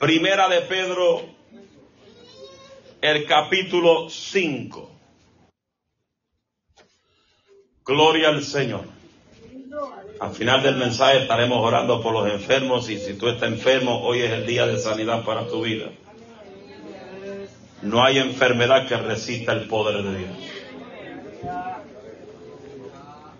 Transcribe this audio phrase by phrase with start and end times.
[0.00, 1.20] Primera de Pedro,
[3.02, 4.90] el capítulo 5.
[7.84, 8.84] Gloria al Señor.
[10.18, 14.22] Al final del mensaje estaremos orando por los enfermos y si tú estás enfermo, hoy
[14.22, 15.90] es el día de sanidad para tu vida.
[17.82, 20.30] No hay enfermedad que resista el poder de Dios.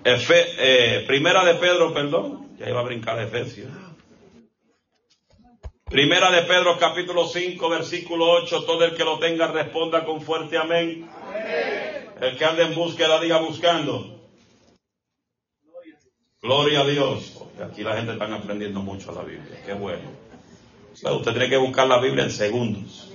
[0.04, 3.70] Eh, primera de Pedro, perdón, ya iba a brincar Efesios.
[5.90, 10.56] Primera de Pedro capítulo 5 versículo 8, todo el que lo tenga responda con fuerte
[10.56, 11.10] amén.
[12.20, 14.20] El que ande en búsqueda diga buscando.
[16.40, 17.42] Gloria a Dios.
[17.60, 19.60] aquí la gente está aprendiendo mucho la Biblia.
[19.66, 20.12] Qué bueno.
[20.92, 23.10] usted tiene que buscar la Biblia en segundos.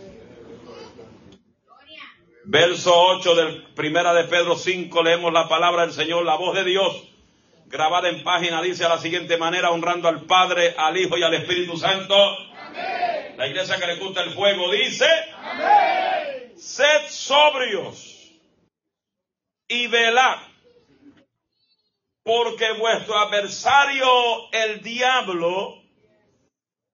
[2.44, 6.66] Verso 8 del Primera de Pedro 5 leemos la palabra del Señor, la voz de
[6.66, 7.04] Dios
[7.68, 11.34] grabada en página dice a la siguiente manera, honrando al Padre, al Hijo y al
[11.34, 12.16] Espíritu Santo.
[13.38, 15.08] La iglesia que le gusta el fuego dice,
[16.56, 18.32] sed sobrios
[19.68, 20.40] y velad,
[22.24, 24.08] porque vuestro adversario,
[24.54, 25.82] el diablo,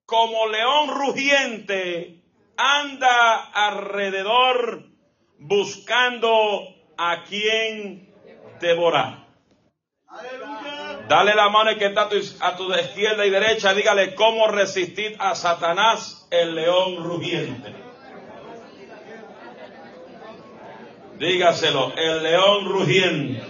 [0.06, 2.24] como león rugiente,
[2.58, 4.86] anda alrededor
[5.38, 8.14] buscando a quien
[8.60, 9.28] devorar.
[11.12, 12.08] Dale la mano que está
[12.40, 13.74] a tu, izquierda y derecha.
[13.74, 17.76] Dígale cómo resistir a Satanás, el león rugiente.
[21.20, 23.44] Dígaselo, el león rugiente.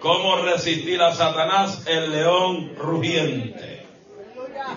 [0.00, 3.86] ¿Cómo resistir a Satanás, el león rugiente?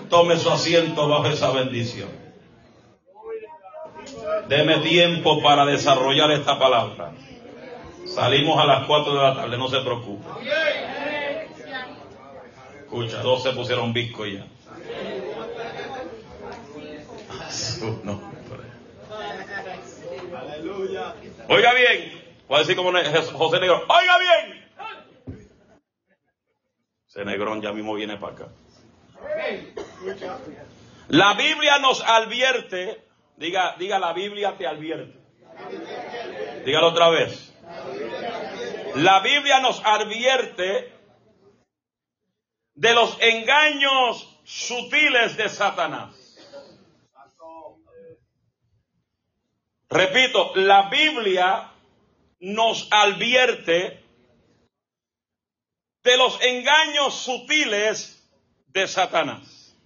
[0.08, 2.08] Tome su asiento bajo esa bendición.
[4.48, 7.12] Deme tiempo para desarrollar esta palabra.
[8.06, 10.24] Salimos a las 4 de la tarde, no se preocupe.
[12.90, 14.44] Escucha, dos se pusieron bisco ya.
[21.48, 24.70] Oiga bien, voy a decir como José Negrón, oiga bien.
[27.06, 28.48] Ese negrón ya mismo viene para acá.
[31.06, 33.04] La Biblia nos advierte,
[33.36, 35.16] diga, diga la Biblia te advierte.
[36.64, 37.54] Dígalo otra vez.
[38.96, 40.99] La Biblia nos advierte
[42.80, 46.14] de los engaños sutiles de Satanás.
[49.90, 51.72] Repito, la Biblia
[52.38, 54.02] nos advierte
[56.02, 58.26] de los engaños sutiles
[58.68, 59.76] de Satanás.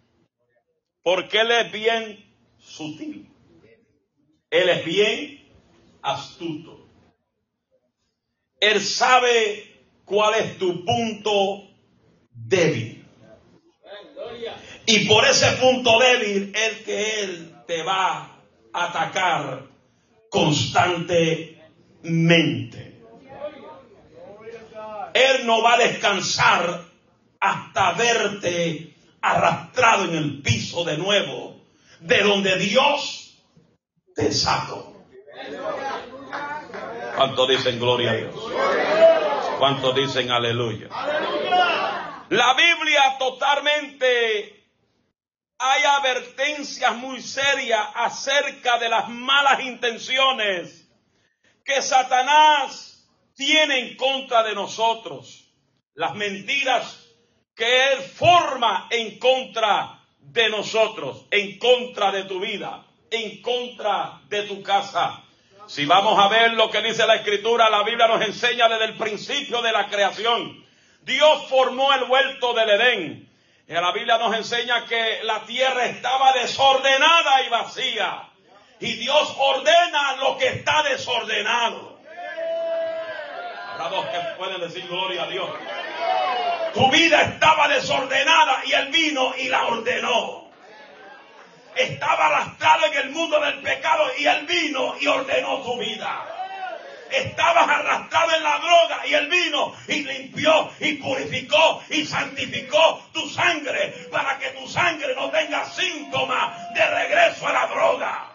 [1.02, 3.28] Porque Él es bien sutil.
[4.50, 5.52] Él es bien
[6.00, 6.86] astuto.
[8.60, 11.73] Él sabe cuál es tu punto
[12.34, 13.04] débil.
[14.86, 18.36] Y por ese punto débil es que Él te va
[18.72, 19.62] a atacar
[20.28, 23.00] constantemente.
[25.14, 26.82] Él no va a descansar
[27.40, 31.62] hasta verte arrastrado en el piso de nuevo,
[32.00, 33.38] de donde Dios
[34.14, 34.92] te sacó.
[37.16, 38.34] ¿Cuántos dicen gloria a Dios?
[39.58, 40.88] ¿Cuántos dicen aleluya?
[42.30, 44.64] La Biblia totalmente
[45.58, 50.88] hay advertencias muy serias acerca de las malas intenciones
[51.64, 55.50] que Satanás tiene en contra de nosotros.
[55.94, 57.06] Las mentiras
[57.54, 64.44] que él forma en contra de nosotros, en contra de tu vida, en contra de
[64.44, 65.22] tu casa.
[65.66, 68.96] Si vamos a ver lo que dice la escritura, la Biblia nos enseña desde el
[68.96, 70.63] principio de la creación
[71.04, 73.28] Dios formó el huerto del Edén.
[73.66, 78.22] La Biblia nos enseña que la tierra estaba desordenada y vacía.
[78.80, 81.98] Y Dios ordena lo que está desordenado.
[83.72, 85.50] Habrá dos que pueden decir gloria a Dios.
[86.72, 90.50] Tu vida estaba desordenada y Él vino y la ordenó.
[91.76, 96.33] Estaba arrastrado en el mundo del pecado y Él vino y ordenó tu vida
[97.16, 103.28] estabas arrastrado en la droga y él vino y limpió y purificó y santificó tu
[103.28, 108.26] sangre para que tu sangre no tenga síntomas de regreso a la droga.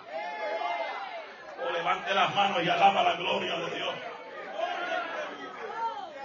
[1.68, 3.96] O levante las manos y alaba la gloria de Dios.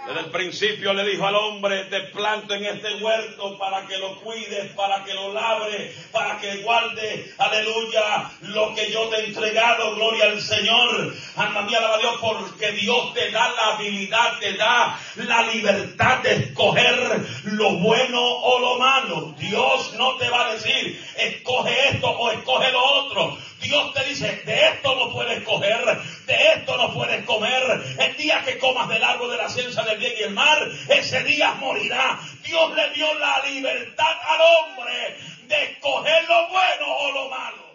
[0.07, 4.19] Desde el principio le dijo al hombre, te planto en este huerto para que lo
[4.21, 9.95] cuides, para que lo labre, para que guarde, aleluya, lo que yo te he entregado,
[9.95, 11.11] gloria al Señor.
[11.37, 16.19] Alma mía, alaba a Dios, porque Dios te da la habilidad, te da la libertad
[16.19, 19.33] de escoger lo bueno o lo malo.
[19.39, 23.37] Dios no te va a decir, escoge esto escoge lo otro.
[23.65, 25.83] Dios te dice, de esto no puedes coger,
[26.27, 27.63] de esto no puedes comer.
[27.97, 31.23] El día que comas del árbol de la ciencia del bien y el mar, ese
[31.23, 32.19] día morirá.
[32.43, 35.17] Dios le dio la libertad al hombre
[35.47, 37.65] de escoger lo bueno o lo malo.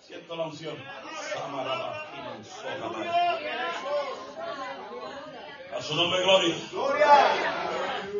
[0.00, 0.76] Siento la unción.
[5.76, 6.56] A su nombre, gloria.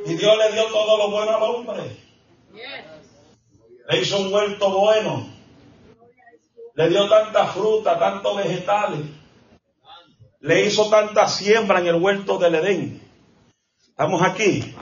[0.07, 1.97] Y Dios le dio todo lo bueno al hombre.
[3.91, 5.27] Le hizo un huerto bueno.
[6.75, 9.01] Le dio tanta fruta, tantos vegetales.
[10.41, 13.03] Le hizo tanta siembra en el huerto del Edén.
[13.89, 14.75] Estamos aquí.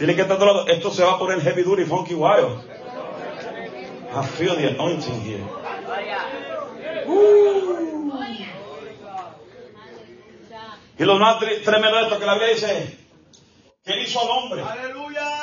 [0.00, 0.66] Dile que lado.
[0.66, 2.64] Esto se va a poner heavy duty funky wild.
[4.14, 5.46] I feel the anointing.
[10.98, 12.98] Y lo más tremendo de esto que la Biblia dice
[13.84, 14.62] que hizo al hombre.
[14.62, 15.35] Aleluya.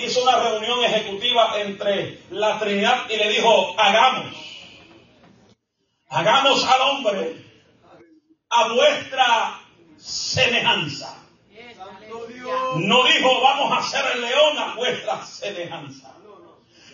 [0.00, 4.34] Hizo una reunión ejecutiva entre la Trinidad y le dijo, hagamos.
[6.08, 7.44] Hagamos al hombre
[8.50, 9.60] a vuestra
[9.96, 11.14] semejanza.
[12.76, 16.14] No dijo, vamos a hacer el león a vuestra semejanza.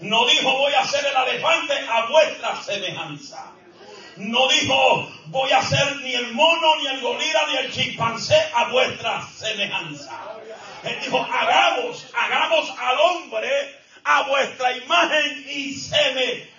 [0.00, 3.52] No dijo, voy a hacer el elefante a vuestra semejanza.
[4.16, 8.68] No dijo, voy a hacer ni el mono, ni el gorila, ni el chimpancé a
[8.68, 10.20] vuestra semejanza.
[10.84, 16.52] Dijo, hagamos, hagamos al hombre a vuestra imagen y semejanza.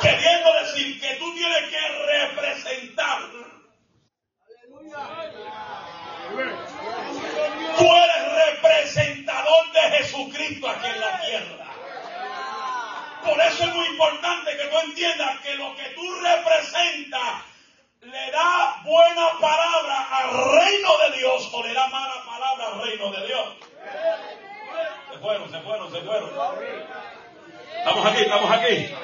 [0.00, 3.20] Queriendo decir que tú tienes que representar.
[7.78, 11.66] Tú eres representador de Jesucristo aquí en la tierra.
[13.24, 17.53] Por eso es muy importante que tú entiendas que lo que tú representas
[18.04, 20.30] le da buena palabra al
[20.60, 23.48] reino de Dios o le da mala palabra al reino de Dios.
[25.12, 26.30] Se fueron, se fueron, se fueron.
[27.78, 28.94] Estamos aquí, estamos aquí.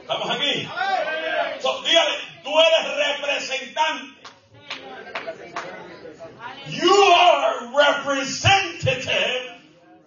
[0.00, 0.68] Estamos aquí.
[1.84, 2.14] dígale,
[2.44, 4.18] tú eres representante.
[6.68, 9.52] You are representative.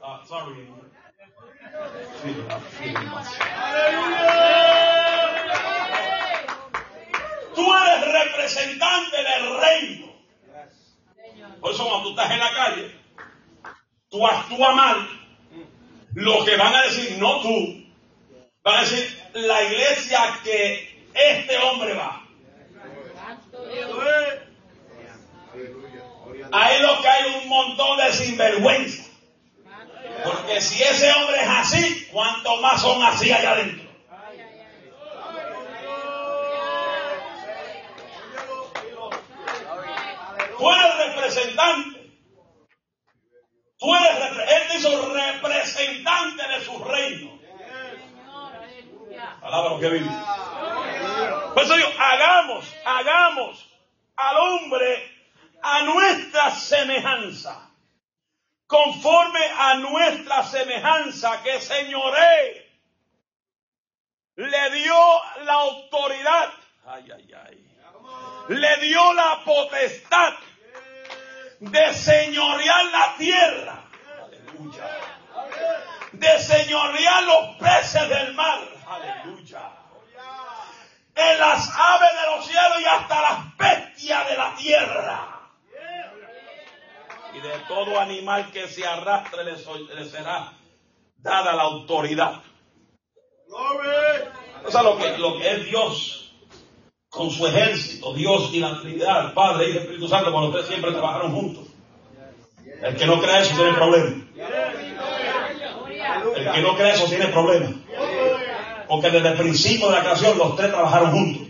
[0.01, 0.67] Uh, sorry.
[7.61, 10.07] Tú eres representante del reino.
[11.59, 12.95] Por eso cuando tú estás en la calle,
[14.09, 15.07] tú actúas mal.
[16.15, 17.85] Lo que van a decir, no tú,
[18.63, 22.25] van a decir la iglesia que este hombre va.
[26.51, 29.03] Ahí lo que hay un montón de sinvergüenza.
[30.23, 33.90] Porque si ese hombre es así, ¿cuánto más son así allá adentro?
[40.61, 42.11] Tú eres representante.
[43.79, 44.35] Tú eres,
[45.11, 47.39] representante de su reino.
[49.41, 50.09] Palabra que vive.
[51.55, 53.67] Por eso yo, hagamos, hagamos
[54.15, 55.17] al hombre
[55.63, 57.71] a nuestra semejanza
[58.67, 62.69] conforme a nuestra semejanza que señoré
[64.35, 64.95] le dio
[65.43, 66.53] la autoridad,
[68.47, 70.35] le dio la potestad
[71.61, 73.83] de señorear la tierra,
[74.25, 74.83] aleluya,
[76.11, 79.71] de señorear los peces del mar, aleluya,
[81.13, 85.27] en las aves de los cielos y hasta las bestias de la tierra.
[87.33, 90.53] Y de todo animal que se arrastre le, será
[91.17, 92.41] dada la autoridad.
[94.65, 96.20] O sea, lo que, lo que es Dios
[97.11, 101.33] con su ejército, Dios y la Trinidad, Padre y Espíritu Santo, cuando ustedes siempre trabajaron
[101.33, 101.65] juntos.
[102.81, 104.15] El que no cree eso tiene problema.
[106.37, 107.69] El que no cree eso tiene problema.
[108.87, 111.47] Porque desde el principio de la creación los tres trabajaron juntos.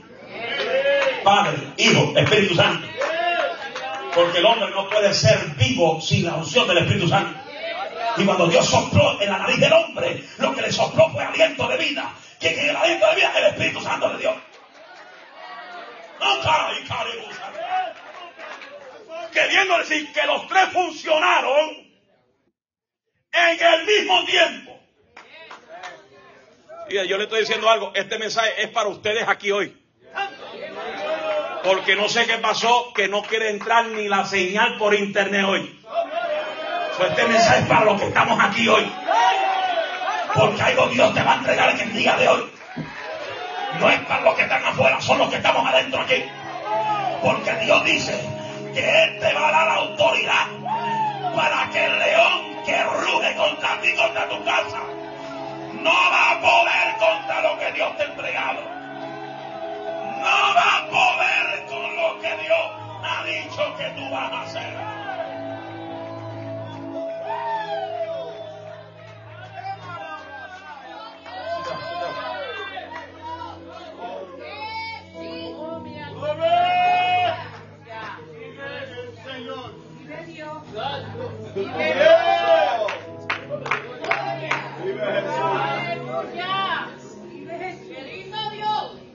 [1.24, 2.88] Padre, Hijo, Espíritu Santo.
[4.16, 7.40] Porque el hombre no puede ser vivo sin la unción del Espíritu Santo.
[8.18, 11.68] Y cuando Dios sopló en la nariz del hombre, lo que le sopló fue aliento
[11.68, 12.12] de vida.
[12.40, 13.32] ¿Quién es el aliento de vida?
[13.38, 14.34] El Espíritu Santo de Dios.
[19.32, 21.92] Queriendo decir que los tres funcionaron
[23.32, 24.80] en el mismo tiempo.
[26.90, 29.78] Y yo le estoy diciendo algo, este mensaje es para ustedes aquí hoy.
[31.64, 35.80] Porque no sé qué pasó, que no quiere entrar ni la señal por internet hoy.
[37.08, 38.92] este mensaje es para los que estamos aquí hoy.
[40.34, 42.52] Porque algo Dios te va a entregar en el día de hoy.
[43.80, 46.24] No es para los que están afuera, son los que estamos adentro aquí.
[47.22, 48.20] Porque Dios dice
[48.74, 50.48] que Él te va a dar la autoridad
[51.36, 54.80] para que el león que ruge contra ti, contra tu casa.
[55.74, 58.62] No va a poder contra lo que Dios te ha entregado.
[60.20, 62.72] No va a poder con lo que Dios
[63.04, 64.91] ha dicho que tú vas a hacer.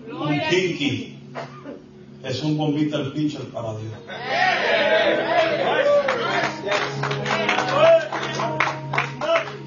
[0.08, 1.18] Un Kiki
[2.22, 3.92] es un bombita el pitcher para Dios.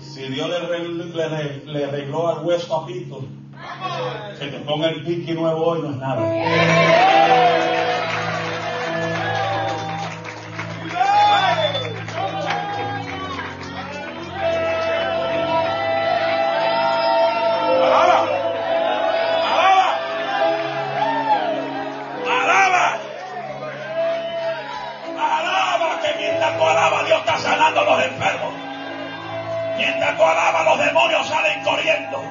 [0.01, 0.49] Si Dios
[1.65, 3.25] le, arregló al hueso a Pito,
[4.39, 7.18] que te ponga el Kiki nuevo hoy no es nada.
[30.17, 32.21] Mientras tú los demonios salen corriendo.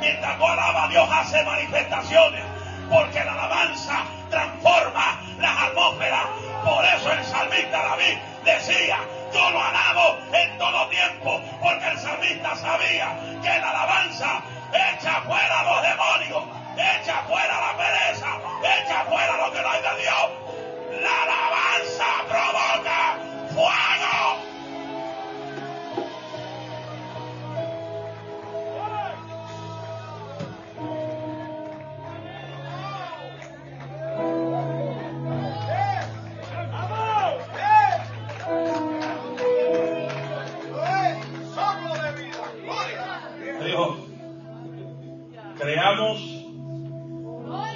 [0.00, 0.44] Mientras tú
[0.88, 2.44] Dios hace manifestaciones.
[2.90, 6.26] Porque la alabanza transforma las atmósferas.
[6.64, 8.98] Por eso el salmista David decía,
[9.32, 11.40] yo lo alabo en todo tiempo.
[11.62, 16.44] Porque el salmista sabía que la alabanza echa fuera los demonios,
[16.76, 18.28] echa fuera la pereza,
[18.62, 20.41] echa fuera lo que no hay de Dios.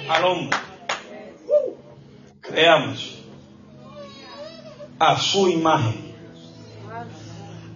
[0.09, 0.57] Al hombre.
[2.41, 3.19] Creamos
[4.99, 6.15] a su imagen.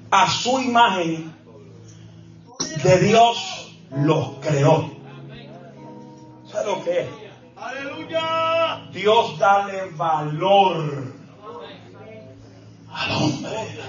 [0.09, 1.33] A su imagen
[2.83, 4.91] de Dios los creó.
[6.51, 7.09] ¿Sabe lo que es?
[7.55, 8.89] Aleluya.
[8.91, 11.13] Dios dale valor
[12.91, 13.81] al hombre.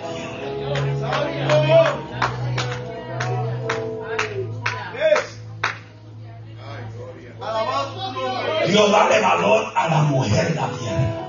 [8.66, 11.22] Dios dale valor a la mujer la tierra.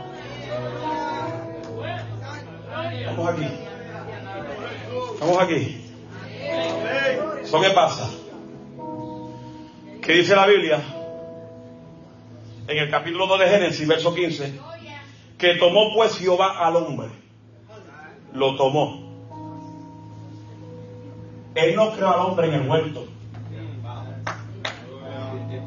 [3.07, 3.47] Vamos aquí.
[5.19, 5.91] Vamos aquí.
[7.43, 8.09] ¿Eso qué pasa?
[10.01, 10.81] ¿Qué dice la Biblia?
[12.67, 14.59] En el capítulo 2 de Génesis, verso 15.
[15.37, 17.09] Que tomó pues Jehová al hombre.
[18.33, 19.03] Lo tomó.
[21.55, 23.12] Él no creó al hombre en el huerto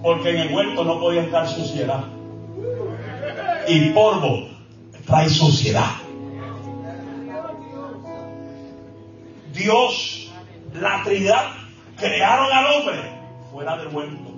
[0.07, 2.05] porque en el huerto no podía estar suciedad.
[3.67, 4.47] Y polvo
[5.05, 5.97] trae suciedad.
[9.53, 10.31] Dios,
[10.75, 11.47] la Trinidad,
[11.97, 12.99] crearon al hombre
[13.51, 14.33] fuera del huerto.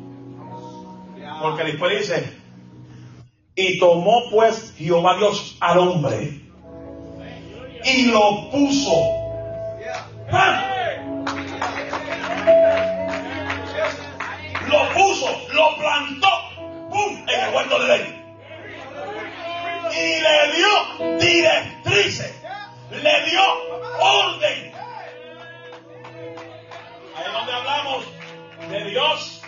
[1.43, 2.33] Porque después dice,
[3.55, 6.41] y tomó pues Jehová Dios al hombre
[7.85, 8.91] y lo puso.
[10.33, 10.68] lo
[14.99, 16.29] puso, lo plantó,
[16.91, 17.25] ¡pum!
[17.29, 18.25] en el huerto de ley.
[19.93, 22.35] Y le dio directrices,
[22.91, 23.43] le dio
[24.01, 24.73] orden.
[27.17, 28.05] Ahí es donde hablamos
[28.69, 29.43] de Dios,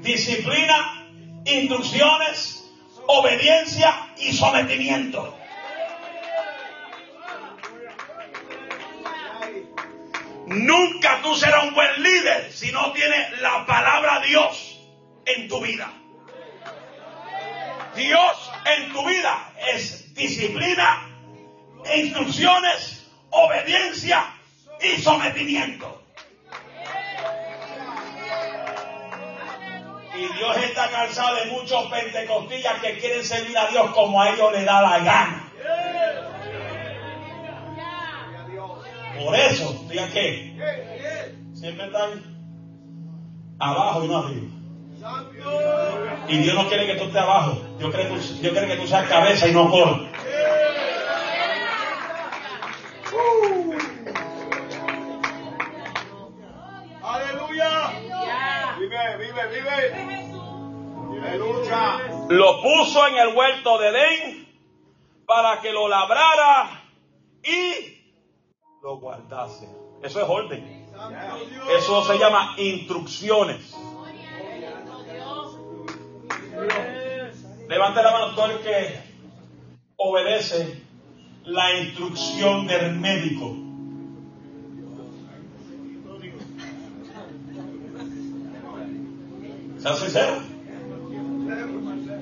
[0.00, 1.06] disciplina,
[1.44, 2.70] instrucciones,
[3.06, 5.38] obediencia y sometimiento.
[10.46, 14.63] Nunca tú serás un buen líder si no tienes la palabra Dios
[15.26, 15.92] en tu vida.
[17.96, 21.08] Dios en tu vida es disciplina,
[21.94, 24.34] instrucciones, obediencia
[24.80, 26.02] y sometimiento.
[30.16, 34.52] Y Dios está cansado de muchos pentecostillas que quieren servir a Dios como a ellos
[34.52, 35.52] les da la gana.
[39.18, 40.54] Por eso, digan que
[41.54, 42.22] siempre están
[43.58, 44.63] abajo y no arriba.
[46.28, 47.60] Y Dios no quiere que tú estés abajo.
[47.78, 48.08] Dios quiere,
[48.40, 50.08] quiere que tú seas cabeza y no coro.
[57.02, 57.90] Aleluya.
[58.78, 60.24] Vive, vive, vive.
[61.22, 61.98] Aleluya.
[62.30, 64.48] Lo puso en el huerto de Edén
[65.26, 66.82] para que lo labrara
[67.42, 68.02] y
[68.82, 69.68] lo guardase.
[70.02, 70.86] Eso es orden.
[71.78, 73.74] Eso se llama instrucciones.
[77.68, 79.00] Levante la mano todo el que
[79.96, 80.82] obedece
[81.44, 83.56] la instrucción del médico.
[89.78, 90.38] Sea sincero.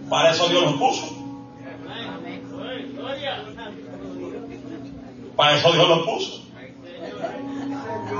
[0.08, 1.22] Para eso Dios los puso.
[5.36, 6.42] Para eso Dios los puso.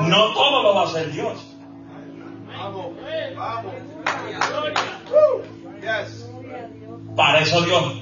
[0.01, 1.53] No todo lo va a hacer Dios.
[7.17, 7.95] Para eso Dios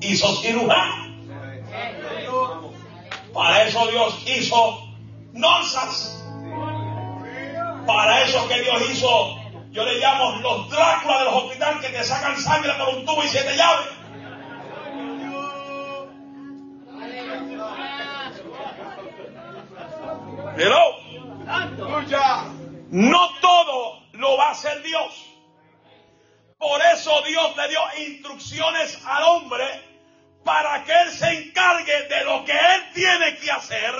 [0.00, 1.04] hizo cirujano.
[3.32, 4.88] Para eso Dios hizo
[5.32, 6.22] nozas.
[7.86, 9.36] Para eso que Dios hizo,
[9.70, 13.22] yo le llamo los Drácula de los hospitales que te sacan sangre por un tubo
[13.22, 13.86] y siete llaves.
[20.56, 21.04] Hello.
[22.90, 25.23] No todo lo va a hacer Dios.
[26.64, 29.66] Por eso Dios le dio instrucciones al hombre
[30.44, 33.94] para que él se encargue de lo que él tiene que hacer,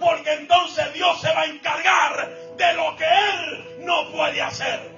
[0.00, 4.90] porque entonces Dios se va a encargar de lo que él no puede hacer.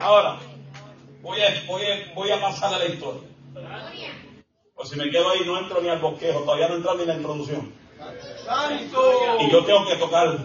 [0.00, 0.40] Ahora,
[1.20, 3.28] voy a, voy a, voy a pasar a la historia.
[4.74, 7.08] O si me quedo ahí, no entro ni al bosquejo, todavía no entro ni en
[7.08, 7.81] la introducción.
[9.40, 10.38] Y yo tengo que tocar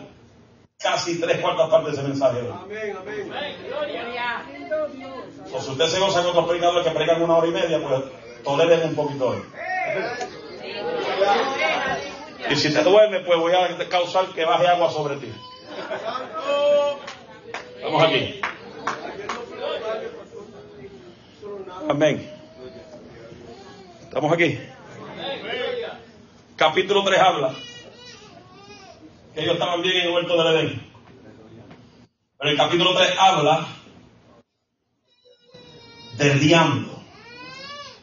[0.79, 2.39] casi tres cuartas partes de ese mensaje.
[2.39, 3.33] Amén, amén.
[5.53, 8.03] O si usted se goza con otros predicadores que predican una hora y media, pues
[8.43, 9.43] toleren un poquito hoy.
[12.49, 15.33] Y si te duerme, pues voy a causar que baje agua sobre ti.
[17.83, 18.41] Vamos aquí.
[21.89, 22.31] Amén.
[24.03, 24.59] ¿Estamos aquí?
[26.57, 27.53] Capítulo 3 habla
[29.35, 30.91] que ellos estaban bien en el huerto del Edén.
[32.39, 33.67] Pero el capítulo 3 habla
[36.17, 36.99] del diablo,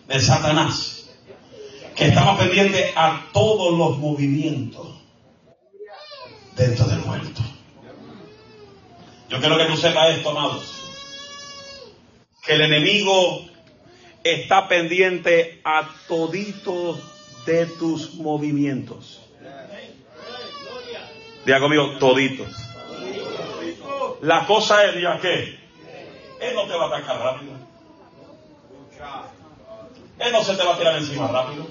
[0.07, 1.11] de Satanás,
[1.96, 5.02] que estaba pendiente a todos los movimientos
[6.55, 7.42] dentro del huerto.
[9.31, 10.62] Yo quiero que tú sepas esto, amados,
[12.46, 13.46] que el enemigo
[14.22, 17.13] está pendiente a toditos
[17.46, 19.20] de tus movimientos.
[21.44, 22.48] Diga conmigo, toditos.
[24.22, 25.59] La cosa es, ya que
[26.40, 27.52] Él no te va a atacar rápido.
[30.18, 31.66] Él no se te va a tirar encima rápido.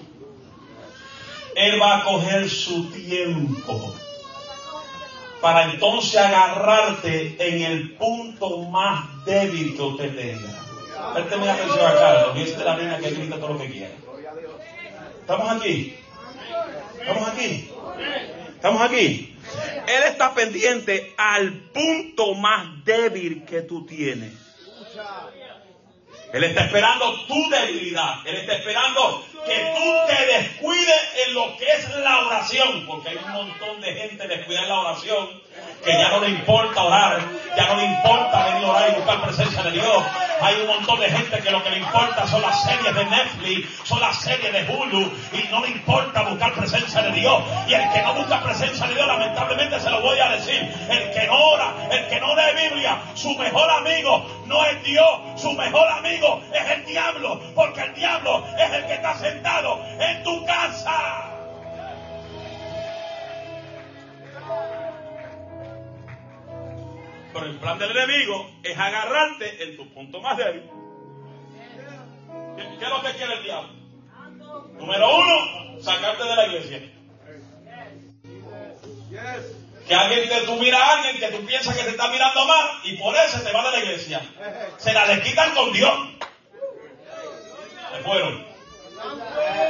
[1.55, 3.93] Él va a coger su tiempo
[5.41, 10.63] para entonces agarrarte en el punto más débil que usted tenga.
[11.13, 13.91] Présteme atención a Carlos, y es la niña que grita todo lo que quiera.
[15.23, 15.97] ¿Estamos aquí?
[16.99, 17.71] ¿Estamos aquí?
[18.55, 19.37] ¿Estamos aquí?
[19.87, 24.33] Él está pendiente al punto más débil que tú tienes.
[26.33, 28.15] Él está esperando tu debilidad.
[28.27, 32.85] Él está esperando que tú te descuides en lo que es la oración.
[32.87, 35.43] Porque hay un montón de gente descuida en la oración
[35.83, 37.19] que ya no le importa orar,
[37.57, 40.03] ya no le importa venir a orar y buscar presencia de Dios.
[40.41, 43.69] Hay un montón de gente que lo que le importa son las series de Netflix,
[43.83, 47.43] son las series de Hulu y no le importa buscar presencia de Dios.
[47.67, 51.11] Y el que no busca presencia de Dios, lamentablemente se lo voy a decir, el
[51.11, 55.51] que no ora, el que no lee Biblia, su mejor amigo no es Dios, su
[55.53, 59.11] mejor amigo es el diablo, porque el diablo es el que está
[59.99, 61.29] en tu casa.
[67.33, 70.69] Pero el plan del enemigo es agarrarte en tu punto más débil.
[72.55, 73.73] ¿Qué, es lo que quiere el diablo?
[74.73, 76.81] Número uno, sacarte de la iglesia.
[79.87, 82.69] Que alguien te, tú miras a alguien que tú piensas que te está mirando mal
[82.83, 84.21] y por eso te va de la iglesia.
[84.77, 85.93] Se la le quitan con Dios.
[87.91, 88.52] Se fueron.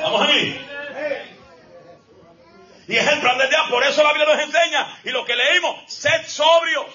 [0.04, 0.60] ¿Vamos aquí?
[2.88, 3.76] Y es el plan del diablo.
[3.76, 5.00] Por eso la Biblia nos enseña.
[5.04, 6.86] Y lo que leímos, sed sobrios.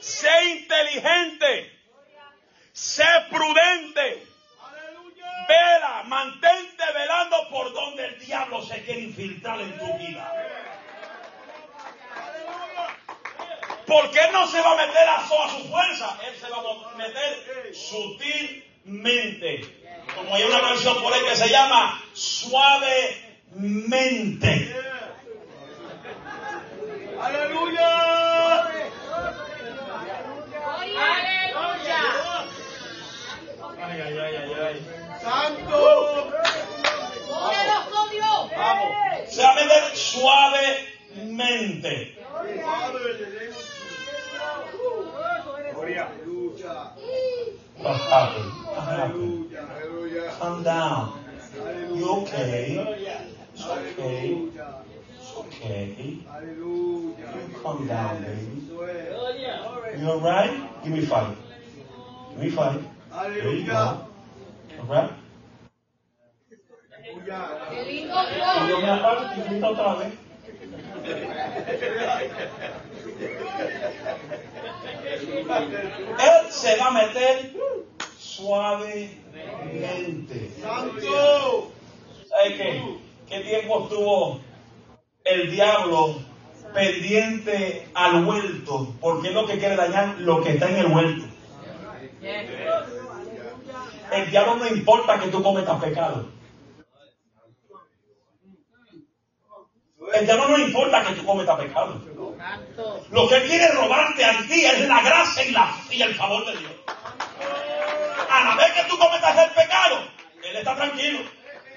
[0.00, 1.80] Sé inteligente.
[2.72, 4.26] Sé prudente.
[5.48, 10.32] Vela, mantente velando por donde el diablo se quiere infiltrar en tu vida.
[13.86, 16.96] Porque él no se va a meter a, a su fuerza, él se va a
[16.96, 19.83] meter sutilmente.
[20.14, 23.24] Como hay una canción por ahí que se llama Suavemente.
[27.20, 27.88] Aleluya.
[30.74, 32.02] Aleluya.
[33.80, 34.76] Ay, ay, ay, ay, ay.
[35.22, 35.80] ¡Santo!
[39.28, 41.92] Se va a meter suavemente.
[45.74, 46.04] Gloria.
[47.76, 49.43] What happened?
[50.30, 51.24] Calm down.
[51.94, 52.96] You okay?
[53.54, 54.48] It's okay.
[55.12, 56.18] It's okay.
[56.58, 57.16] You
[57.62, 58.68] Calm down, baby.
[60.00, 60.82] You alright?
[60.82, 61.36] Give me five.
[62.30, 62.84] Give me five.
[63.12, 64.08] There you go.
[64.80, 65.10] Alright?
[68.68, 70.12] Yo me aparto y grito otra vez.
[76.18, 77.52] Él se va a meter
[78.36, 79.20] suavemente.
[80.60, 81.72] ¡Santo!
[82.28, 82.98] ¿Sabe qué?
[83.28, 84.40] ¿Qué tiempo estuvo
[85.24, 86.16] el diablo
[86.74, 88.94] pendiente al huerto?
[89.00, 91.24] Porque es lo que quiere dañar lo que está en el huerto.
[94.12, 96.26] El diablo no importa que tú cometas pecado.
[100.14, 102.00] El diablo no importa que tú cometas pecado.
[103.10, 106.56] Lo que quiere robarte a ti es la gracia y, la, y el favor de
[106.58, 106.72] Dios.
[108.34, 110.08] A la vez que tú cometas el pecado,
[110.42, 111.20] él está tranquilo.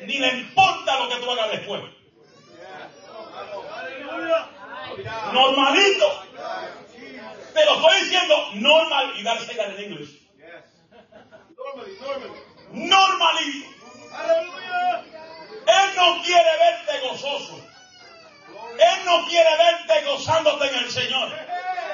[0.02, 1.84] Ni le importa lo que tú hagas después.
[5.34, 6.24] Normalito.
[7.54, 10.10] Te lo estoy diciendo normal y darse en inglés.
[12.72, 13.68] Normalito.
[15.68, 17.68] Él no quiere verte gozoso.
[18.80, 21.30] Él no quiere verte gozándote en el Señor.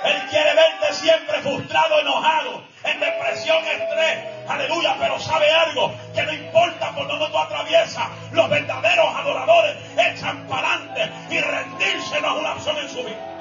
[0.05, 4.19] Él quiere verte siempre frustrado, enojado, en depresión, estrés.
[4.47, 10.45] Aleluya, pero sabe algo, que no importa por dónde tú atraviesas, los verdaderos adoradores echan
[10.47, 13.33] para adelante y rendirse no es en su vida.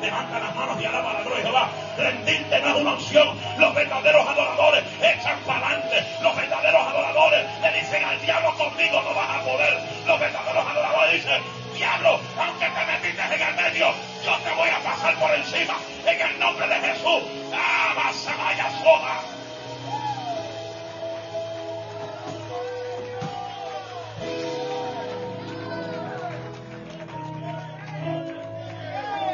[0.00, 1.70] Levanta las manos y alaba la gloria de Jehová.
[1.96, 3.38] Rendirte no es una opción.
[3.58, 6.06] Los verdaderos adoradores echan para adelante.
[6.22, 9.78] Los verdaderos adoradores le dicen al diablo conmigo no vas a poder.
[10.06, 11.42] Los verdaderos adoradores dicen,
[11.74, 13.86] diablo, aunque te metiste en el medio,
[14.24, 15.76] yo te voy a pasar por encima.
[16.06, 17.22] En el nombre de Jesús.
[17.54, 19.35] ¡Ah, vas a vaya!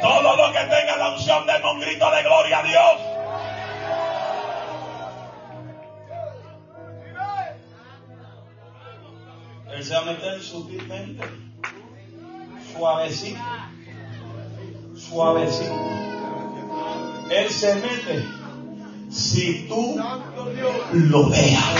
[0.03, 3.13] Todo lo que tenga la unción de un grito de gloria a Dios.
[9.73, 11.23] Él se va a meter sutilmente,
[12.73, 13.39] suavecito,
[14.93, 15.73] suavecito.
[17.31, 18.25] Él se mete
[19.09, 19.97] si tú
[20.91, 21.73] lo veas.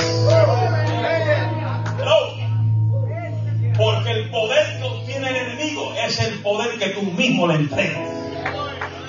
[3.77, 8.01] Porque el poder que obtiene el enemigo es el poder que tú mismo le entregas.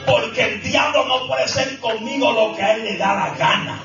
[0.07, 3.79] Porque el diablo no puede hacer conmigo lo que a él le da la gana.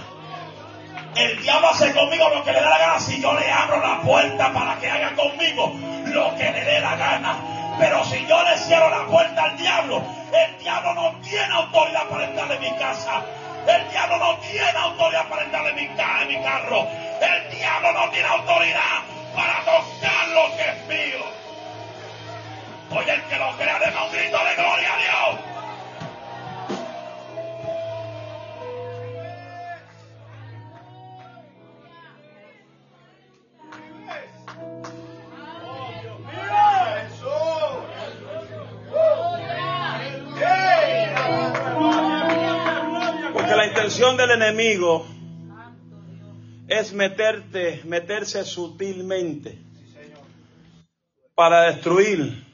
[1.16, 4.02] El diablo hace conmigo lo que le da la gana si yo le abro la
[4.02, 5.74] puerta para que haga conmigo
[6.06, 7.36] lo que le dé la gana.
[7.78, 12.26] Pero si yo le cierro la puerta al diablo, el diablo no tiene autoridad para
[12.26, 13.22] entrar en mi casa.
[13.68, 16.88] El diablo no tiene autoridad para entrar en mi, ca- en mi carro.
[17.22, 19.00] El diablo no tiene autoridad
[19.36, 21.26] para tocar lo que es mío.
[22.92, 25.50] Oye, el que lo crea, déme un de gloria a Dios.
[43.34, 45.06] Porque la intención del enemigo
[46.70, 49.58] es meterte, meterse sutilmente
[51.34, 52.46] para destruir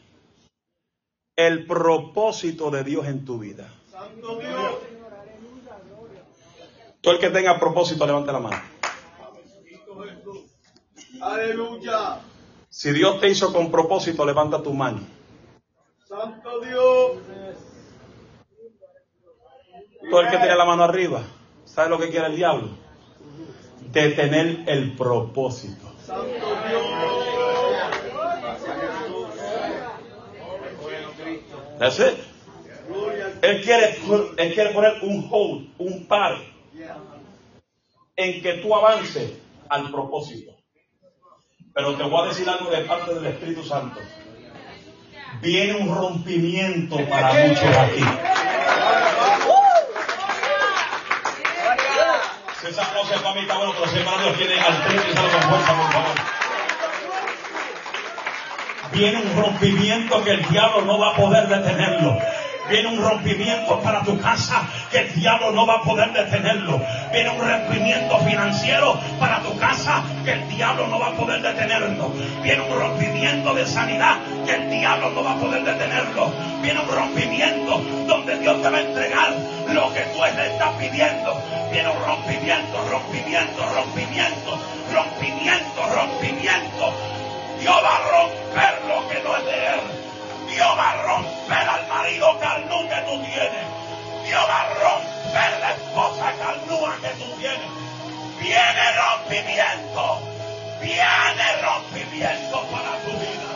[1.36, 3.70] el propósito de Dios en tu vida.
[3.92, 4.76] Santo Dios.
[7.02, 8.62] Todo el que tenga propósito, levante la mano.
[11.22, 12.20] Aleluya.
[12.70, 15.02] Si Dios te hizo con propósito, levanta tu mano.
[16.08, 17.18] Santo Dios.
[20.10, 21.24] Todo el que tiene la mano arriba,
[21.66, 22.85] ¿sabe lo que quiere el diablo?
[23.96, 25.90] Detener el propósito.
[33.42, 33.98] Él quiere,
[34.38, 36.40] él quiere poner un hold, un par,
[38.18, 39.32] en que tú avances
[39.70, 40.52] al propósito.
[41.74, 44.02] Pero te voy a decir algo de parte del Espíritu Santo.
[45.42, 48.04] Viene un rompimiento para muchos aquí.
[52.60, 56.16] Si esa no para Dios tiene al triple y sale con fuerza, por favor.
[58.92, 62.18] Viene un rompimiento que el diablo no va a poder detenerlo.
[62.70, 66.82] Viene un rompimiento para tu casa que el diablo no va a poder detenerlo.
[67.12, 72.10] Viene un rompimiento financiero para tu casa que el diablo no va a poder detenerlo.
[72.42, 76.32] Viene un rompimiento de sanidad que el diablo no va a poder detenerlo.
[76.64, 79.30] Viene un rompimiento donde Dios te va a entregar
[79.72, 81.42] lo que tú le estás pidiendo.
[81.72, 84.60] Viene un rompimiento, rompimiento, rompimiento,
[84.92, 86.94] rompimiento, rompimiento.
[87.60, 90.05] Dios va a romper lo que no es de él.
[90.48, 93.66] Dios va a romper al marido carnú que tú tienes.
[94.26, 97.70] Dios va a romper la esposa carnúa que tú tienes.
[98.40, 100.20] Viene rompimiento.
[100.82, 103.52] Viene rompimiento para tu vida.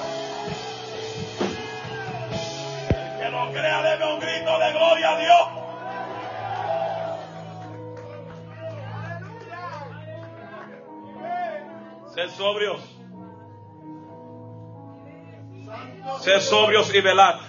[2.90, 5.48] El que no crea, debe un grito de gloria a Dios.
[12.14, 12.99] Ser sobrios.
[16.22, 17.40] Sed sobrios y velad.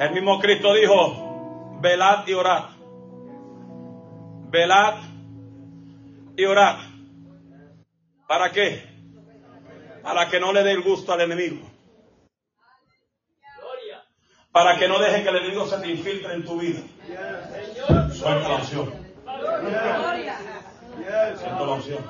[0.00, 2.64] El mismo Cristo dijo, velad y orad.
[4.50, 4.94] Velad
[6.36, 6.76] y orad.
[8.26, 8.88] ¿Para qué?
[10.02, 11.68] Para que no le dé el gusto al enemigo.
[14.52, 16.80] Para que no deje que el enemigo se te infiltre en tu vida.
[18.12, 18.92] Suelta la unción.
[21.36, 22.04] Suelta la unción.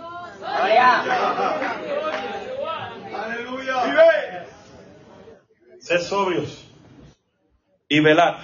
[3.14, 4.19] Aleluya.
[5.81, 6.66] Sed sobrios
[7.88, 8.37] y velad.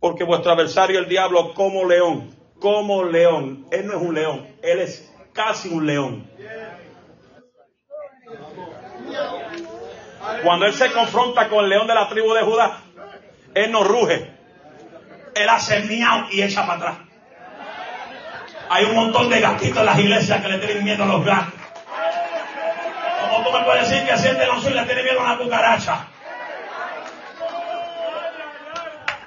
[0.00, 4.80] Porque vuestro adversario, el diablo, como león, como león, él no es un león, él
[4.80, 6.28] es casi un león.
[10.42, 12.80] Cuando él se confronta con el león de la tribu de Judá,
[13.54, 14.32] él no ruge,
[15.34, 16.98] él hace miau y echa para atrás.
[18.68, 21.65] Hay un montón de gatitos en las iglesias que le tienen miedo a los gatos.
[23.30, 26.06] ¿Cómo tú me puedes decir que siente la le tiene miedo a una cucaracha?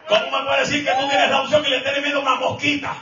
[0.07, 2.35] ¿Cómo me puedes decir que tú tienes la unción y le tienes miedo a una
[2.35, 2.93] mosquita?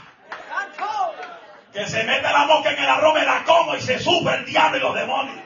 [1.72, 4.44] Que se mete la mosca en el arroz, me la como y se sufre el
[4.44, 5.44] diablo y los demonios.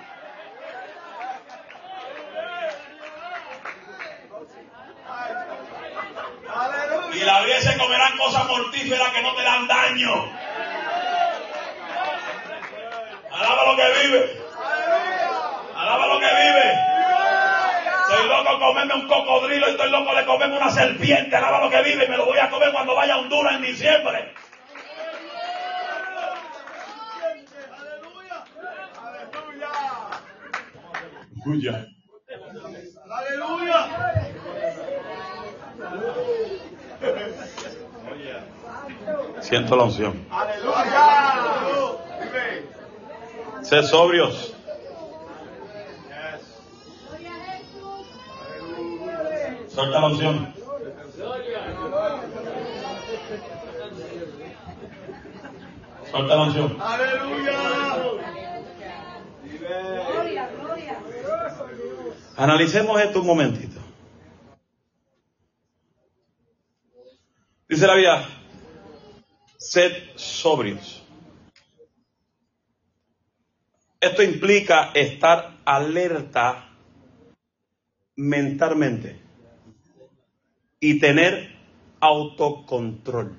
[7.13, 10.33] Y la Biblia se comerán cosas mortíferas que no te dan daño.
[13.31, 14.42] Alaba lo que vive.
[15.93, 16.73] Alaba lo que vive.
[18.01, 21.37] Estoy loco de comerme un cocodrilo y estoy loco de comerme una serpiente.
[21.37, 23.63] Alaba lo que vive y me lo voy a comer cuando vaya a Honduras en
[23.63, 24.35] diciembre.
[31.45, 31.87] Aleluya.
[33.11, 33.87] Aleluya.
[35.79, 36.23] Aleluya.
[39.41, 40.27] Siento la unción.
[40.31, 41.53] Aleluya.
[43.61, 44.55] Sed sobrios.
[49.75, 50.55] Suelta la unción.
[56.11, 56.79] Suelta la unción.
[56.79, 57.97] Aleluya.
[59.45, 60.39] Vive.
[62.37, 63.81] Analicemos esto un momentito.
[67.67, 68.29] Dice la Biblia,
[69.57, 71.03] sed sobrios.
[73.99, 76.69] Esto implica estar alerta
[78.17, 79.32] mentalmente
[80.83, 81.49] y tener
[82.01, 83.37] autocontrol.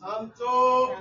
[0.00, 0.92] Santo.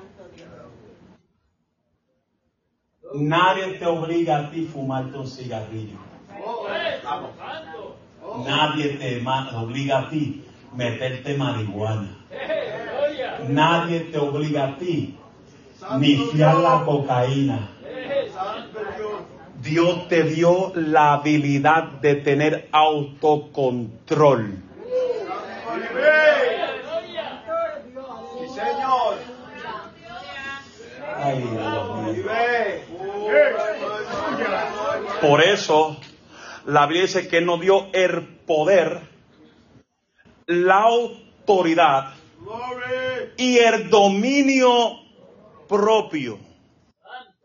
[3.13, 5.97] Nadie te obliga a ti a fumarte un cigarrillo.
[8.45, 9.23] Nadie te
[9.55, 12.09] obliga a ti a meterte marihuana.
[13.47, 15.15] Nadie te obliga a ti
[15.97, 17.69] ni fiar la cocaína.
[19.61, 24.72] Dios te dio la habilidad de tener autocontrol.
[25.93, 26.73] Vive.
[28.39, 29.17] Sí, Señor.
[31.15, 32.13] Ay, Dios mío.
[32.13, 32.83] Vive.
[34.27, 35.19] Aleluya.
[35.21, 35.97] Por eso
[36.65, 39.01] la Biblia dice que nos dio el poder,
[40.47, 42.13] la autoridad
[43.37, 44.99] y el dominio
[45.67, 46.39] propio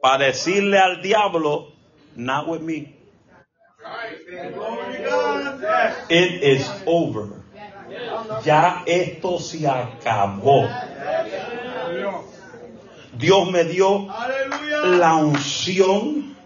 [0.01, 1.73] para decirle al diablo,
[2.17, 2.95] not with me.
[6.09, 7.38] It is over.
[8.45, 10.69] Ya esto se acabó.
[13.17, 14.07] Dios me dio
[14.85, 16.37] la unción,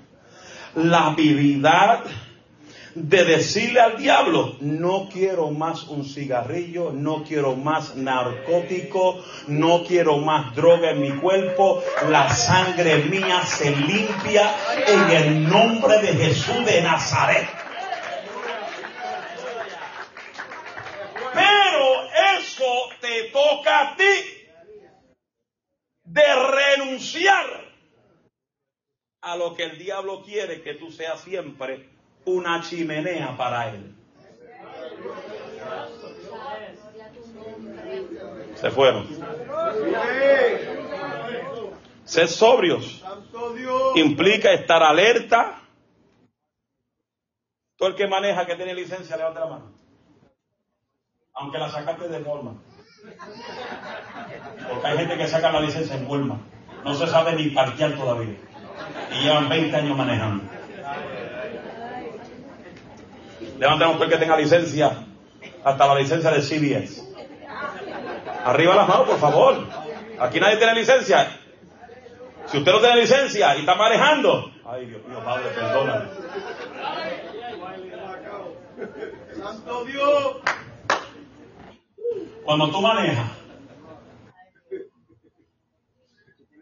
[0.74, 2.04] la habilidad
[2.94, 10.18] de decirle al diablo, no quiero más un cigarrillo, no quiero más narcótico, no quiero
[10.18, 14.54] más droga en mi cuerpo, la sangre mía se limpia
[14.86, 17.61] en el nombre de Jesús de Nazaret.
[26.04, 27.46] De renunciar
[29.20, 31.88] a lo que el diablo quiere que tú seas siempre
[32.24, 33.94] una chimenea para él.
[38.56, 39.08] Se fueron.
[42.04, 43.02] Ser sobrios
[43.94, 45.60] implica estar alerta.
[47.76, 49.72] Todo el que maneja, que tiene licencia, levanta la mano.
[51.34, 52.60] Aunque la sacaste de forma.
[54.68, 56.40] Porque hay gente que saca la licencia en Walmart.
[56.84, 58.36] No se sabe ni parquear todavía.
[59.12, 60.44] Y llevan 20 años manejando.
[63.58, 65.06] Levanten todo el que tenga licencia.
[65.64, 67.02] Hasta la licencia de CBS.
[68.44, 69.66] Arriba las manos, por favor.
[70.18, 71.28] Aquí nadie tiene licencia.
[72.46, 76.04] Si usted no tiene licencia y está manejando, ay Dios mío, Padre, perdóname.
[79.36, 80.36] Santo Dios.
[82.44, 83.30] Cuando tú manejas,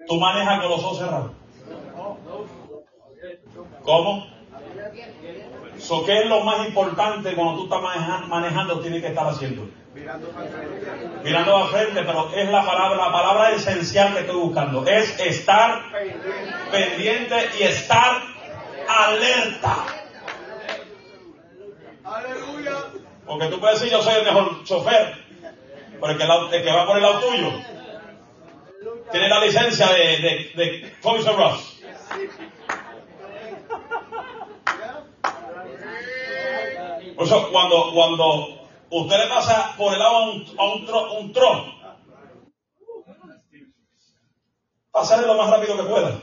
[0.07, 1.31] tú manejas con los ojos cerrados.
[3.85, 4.27] ¿Cómo?
[5.79, 8.81] So, ¿Qué es lo más importante cuando tú estás maneja- manejando?
[8.81, 9.67] Tienes que estar haciendo.
[9.95, 11.21] Mirando para frente.
[11.25, 14.87] Mirando a frente, pero es la palabra, la palabra esencial que estoy buscando.
[14.87, 15.83] Es estar
[16.71, 18.23] pendiente y estar
[18.89, 19.77] alerta.
[22.05, 22.73] Aleluya.
[23.27, 25.20] Porque tú puedes decir, yo soy el mejor chofer,
[26.01, 27.53] pero el que, el que va por el lado tuyo
[29.11, 30.93] tiene la licencia de, de, de.
[37.17, 41.13] Por eso, cuando, cuando usted le pasa por el lado a un, a un, tro,
[41.19, 41.65] un tro,
[44.91, 46.21] pásale lo más rápido que pueda.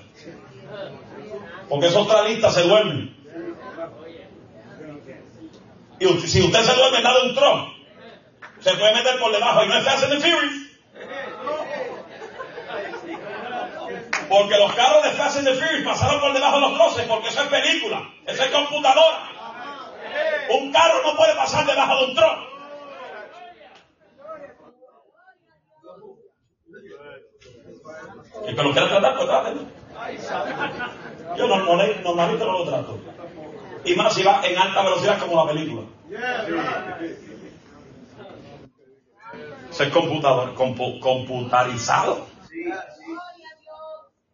[1.69, 3.15] Porque esos tralistas se duermen.
[5.99, 7.76] Y si usted se duerme lado de un tron,
[8.67, 10.53] se puede meter por debajo y no es Fast and the Furious.
[14.29, 17.29] Porque los carros de Fast and the Furious pasaron por debajo de los troces, porque
[17.29, 19.29] eso es película, eso es computadora.
[20.49, 22.47] Un carro no puede pasar debajo de un tron.
[28.49, 29.61] Y que lo quiera tratar, pues trátelo.
[31.37, 32.99] Yo normal- normalmente no lo trato.
[33.85, 35.81] Y más si va en alta velocidad como la película.
[39.79, 42.25] Es computador, compu- computarizado.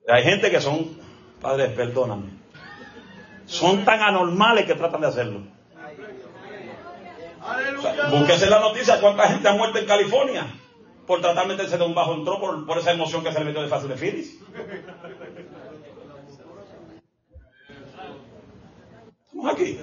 [0.07, 0.97] Hay gente que son,
[1.41, 2.29] padres, perdóname,
[3.45, 5.41] son tan anormales que tratan de hacerlo.
[7.77, 10.45] O sea, búsquese la noticia cuánta gente ha muerto en California
[11.05, 13.45] por tratar de meterse de un bajo entró por, por esa emoción que se le
[13.45, 14.39] metió de fácil de Filis.
[19.25, 19.79] Estamos aquí.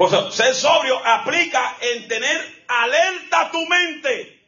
[0.00, 4.40] Eso, ser sobrio aplica en tener alerta tu mente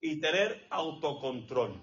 [0.00, 1.74] y tener autocontrol.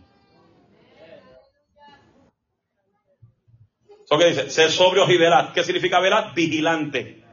[4.03, 4.49] ¿Eso qué dice?
[4.49, 5.51] Ser sobrio y veraz.
[5.53, 6.33] ¿Qué significa veraz?
[6.33, 7.23] Vigilante.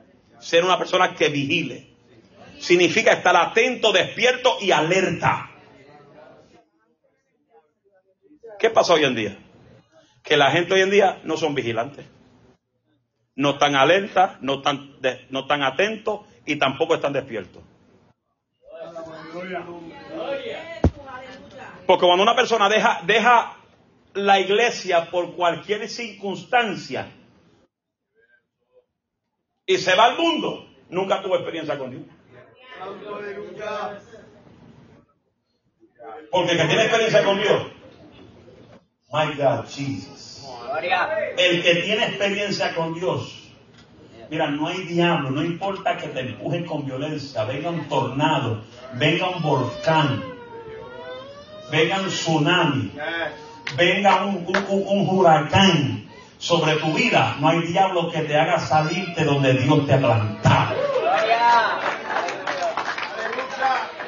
[0.40, 1.94] Ser una persona que vigile.
[2.58, 5.50] Significa estar atento, despierto y alerta.
[8.58, 9.38] ¿Qué pasa hoy en día?
[10.22, 12.06] Que la gente hoy en día no son vigilantes.
[13.36, 14.96] No están alertas, no están,
[15.30, 17.62] no están atentos y tampoco están despiertos.
[21.86, 23.56] Porque cuando una persona deja, deja
[24.14, 27.10] la iglesia por cualquier circunstancia
[29.66, 32.02] y se va al mundo, nunca tuvo experiencia con Dios.
[36.30, 37.66] Porque el que tiene experiencia con Dios,
[39.12, 40.46] my God, Jesus.
[41.36, 43.43] El que tiene experiencia con Dios,
[44.34, 48.62] mira, no hay diablo, no importa que te empujen con violencia, venga un tornado,
[48.94, 50.24] venga un volcán,
[51.70, 52.90] venga un tsunami,
[53.76, 58.58] venga un, un- un- un huracán sobre tu vida, no hay diablo que te haga
[58.58, 60.74] salir de donde Dios te ha plantado.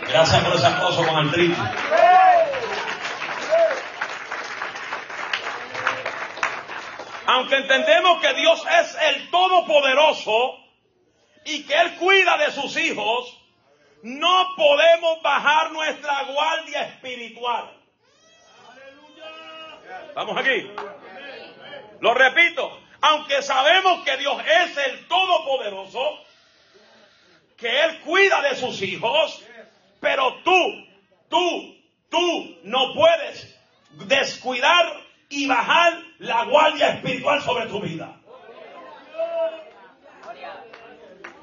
[0.08, 1.58] Gracias por ese aplauso con artritis.
[7.26, 10.58] Aunque entendemos que Dios es el Todopoderoso
[11.44, 13.36] y que Él cuida de sus hijos,
[14.02, 17.72] no podemos bajar nuestra guardia espiritual.
[20.08, 20.70] ¿Estamos aquí?
[22.00, 26.24] Lo repito, aunque sabemos que Dios es el Todopoderoso,
[27.56, 29.42] que Él cuida de sus hijos,
[30.00, 30.86] pero tú,
[31.28, 31.76] tú,
[32.08, 33.58] tú no puedes
[34.06, 38.20] descuidar y bajar la guardia espiritual sobre tu vida.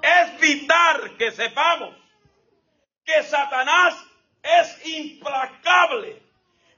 [0.02, 1.96] Es vital que sepamos
[3.06, 3.96] que Satanás
[4.42, 6.22] es implacable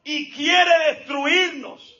[0.03, 1.95] y quiere destruirnos,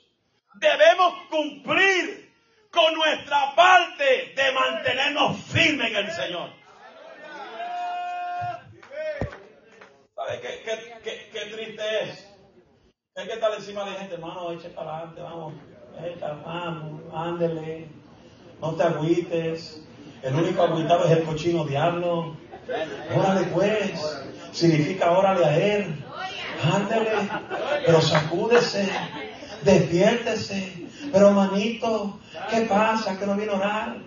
[0.55, 2.31] debemos cumplir
[2.69, 6.49] con nuestra parte de mantenernos firmes en el Señor.
[10.15, 12.34] ¿Sabe qué, qué, qué, qué triste es?
[13.17, 15.53] Hay que estar encima de gente, hermano, eche para adelante, vamos,
[16.03, 17.87] echa, vamos, ándele,
[18.59, 19.81] no te agüites.
[20.21, 22.35] El único agüitado es el cochino diablo.
[23.15, 26.03] Órale pues, significa órale a él.
[26.61, 27.29] Ándele,
[27.85, 28.89] pero sacúdese,
[29.63, 30.89] despiértese.
[31.13, 33.17] Pero manito, ¿qué pasa?
[33.17, 33.97] Que no viene a orar.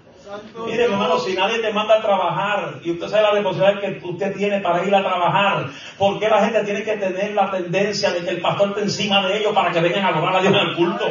[0.66, 4.36] Mire, hermano, si nadie te manda a trabajar y usted sabe la responsabilidad que usted
[4.36, 5.66] tiene para ir a trabajar,
[5.96, 9.26] ¿por qué la gente tiene que tener la tendencia de que el pastor esté encima
[9.26, 11.06] de ellos para que vengan a adorar a Dios en el culto?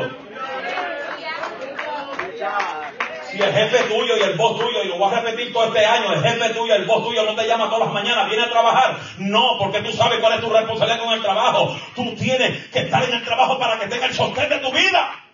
[3.32, 5.86] Si el jefe tuyo y el voz tuyo, y lo voy a repetir todo este
[5.86, 8.44] año, el jefe tuyo y el voz tuyo no te llama todas las mañanas, viene
[8.44, 8.98] a trabajar.
[9.18, 11.76] No, porque tú sabes cuál es tu responsabilidad con el trabajo.
[11.96, 15.27] Tú tienes que estar en el trabajo para que tenga el sostén de tu vida.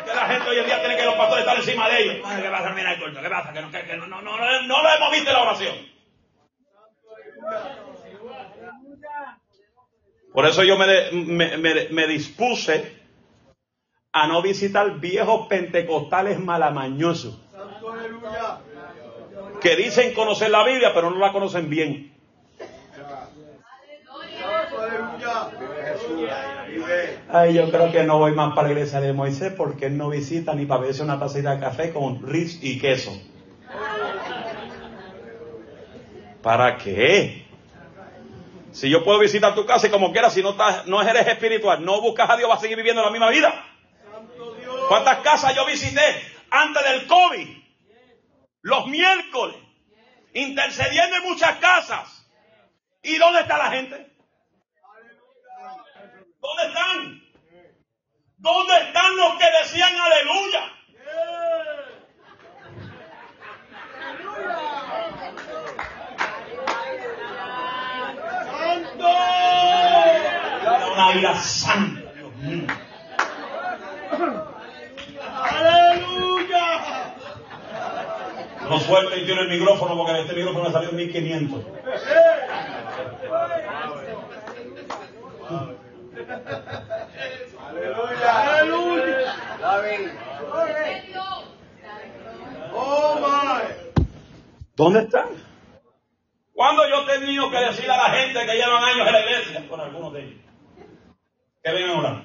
[0.00, 2.14] Porque la gente hoy en día tiene que los pastores estar encima de ellos.
[2.16, 2.70] ¿Qué pasa?
[2.70, 3.52] Mira el ¿qué pasa?
[3.52, 5.76] Que no, que, que no, no, no, no, lo hemos visto en la oración.
[10.32, 12.98] Por eso yo me, de- me, me- me dispuse
[14.12, 17.38] a no visitar viejos pentecostales malamañosos
[19.60, 22.12] que dicen conocer la Biblia pero no la conocen bien.
[27.28, 30.08] Ay, yo creo que no voy más para la iglesia de Moisés porque él no
[30.08, 33.12] visita ni para beberse una tacita de café con ris y queso.
[36.42, 37.46] ¿Para qué?
[38.72, 41.84] Si yo puedo visitar tu casa y como quieras, si no, estás, no eres espiritual,
[41.84, 43.52] no buscas a Dios, vas a seguir viviendo la misma vida.
[44.88, 46.00] ¿Cuántas casas yo visité
[46.50, 47.48] antes del COVID?
[48.62, 49.56] Los miércoles,
[50.34, 52.28] intercediendo en muchas casas.
[53.02, 54.09] ¿Y dónde está la gente?
[56.50, 57.22] ¿Dónde están?
[58.38, 60.62] ¿Dónde están los que decían aleluya?
[68.58, 69.08] Santo.
[70.62, 72.66] Era una ira santa, Dios mío.
[75.32, 76.66] Aleluya.
[78.68, 81.64] No suelta y tiene el micrófono porque de este micrófono me salió 1500.
[87.70, 88.30] Aleluya.
[88.42, 89.34] Aleluya.
[92.72, 93.62] Oh my.
[94.80, 95.28] ¿Dónde están?
[96.54, 99.68] ¿Cuándo yo he tenido que decir a la gente que llevan años en la iglesia?
[99.68, 100.40] Con algunos de ellos.
[101.62, 102.24] Que vengan a orar.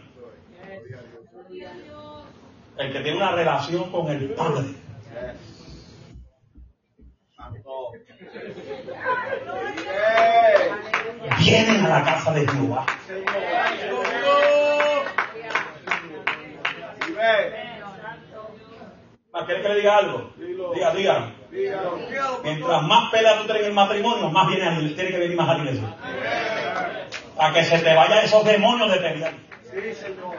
[2.78, 4.68] El que tiene una relación con el Padre.
[11.40, 12.86] Vienen a la casa de Jehová.
[19.36, 19.44] Santo Dios.
[19.44, 19.44] Vive.
[19.44, 20.32] ¿Para querer que le diga algo?
[20.38, 21.32] Diga, diga.
[21.52, 25.18] Dígalo, dígalo, Mientras más pelea tú tienes en el matrimonio, más viene a- tiene que
[25.18, 25.96] venir más a la iglesia.
[27.36, 29.34] Para que se te vayan esos demonios de pelear.
[29.64, 30.36] Sí, Señor.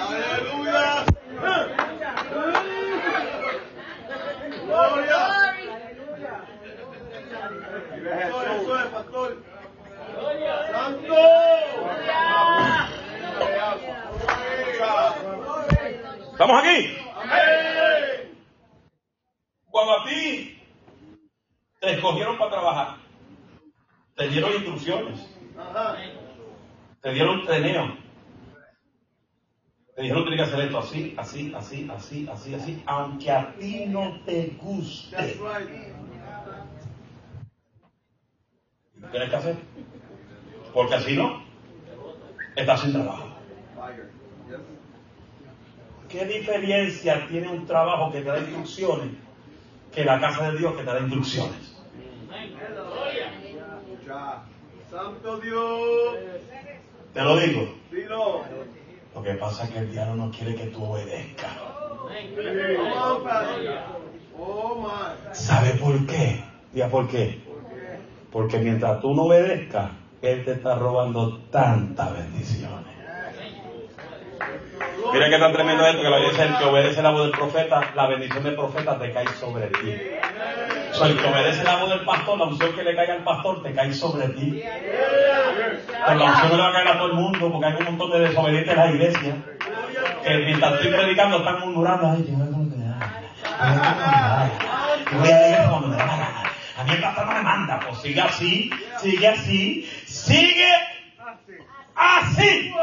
[0.00, 1.04] Aleluya.
[4.66, 5.54] Gloria.
[8.04, 9.36] Eso es, pastor.
[10.70, 11.14] Santo.
[16.32, 16.96] ¿Estamos aquí?
[17.16, 18.38] Amén.
[19.70, 20.58] Cuando a ti
[21.80, 22.96] te escogieron para trabajar,
[24.16, 25.28] te dieron instrucciones,
[27.00, 28.04] te dieron treneo.
[29.94, 33.86] Te dijeron tienes que hacer esto así, así, así, así, así, así, aunque a ti
[33.86, 35.38] no te guste.
[38.96, 39.56] ¿Lo tienes que hacer?
[40.74, 41.40] Porque así no,
[42.56, 43.28] estás sin trabajo.
[46.08, 49.10] ¿Qué diferencia tiene un trabajo que te da instrucciones
[49.92, 51.76] que la casa de Dios que te da instrucciones?
[54.90, 56.16] Santo Dios.
[57.12, 57.68] Te lo digo.
[57.90, 58.44] Dilo.
[59.14, 61.52] Lo que pasa es que el diablo no quiere que tú obedezcas.
[64.36, 64.90] Oh.
[65.32, 66.44] ¿Sabe por qué?
[66.72, 66.88] Diga.
[66.88, 67.40] ¿Por qué?
[68.32, 69.90] Porque mientras tú no obedezcas,
[70.24, 72.94] Él te está robando tantas bendiciones.
[75.12, 77.92] Mira que tan tremendo esto que la dice, el que obedece la voz del profeta,
[77.94, 79.94] la bendición del profeta te cae sobre ti.
[80.90, 83.22] O sea, el que obedece la voz del pastor, la unción que le cae al
[83.22, 84.62] pastor te cae sobre ti.
[86.06, 87.84] Pero la unción no le va a caer a todo el mundo porque hay un
[87.84, 89.36] montón de desobedientes en la iglesia
[90.24, 92.06] que mientras estoy predicando están murmurando.
[92.10, 92.24] Ay,
[95.12, 96.43] Yo voy a da la gana.
[96.76, 97.80] A mí el pastor me manda.
[97.80, 98.70] Pues sigue así,
[99.00, 100.72] sigue así, sigue
[101.94, 102.74] así.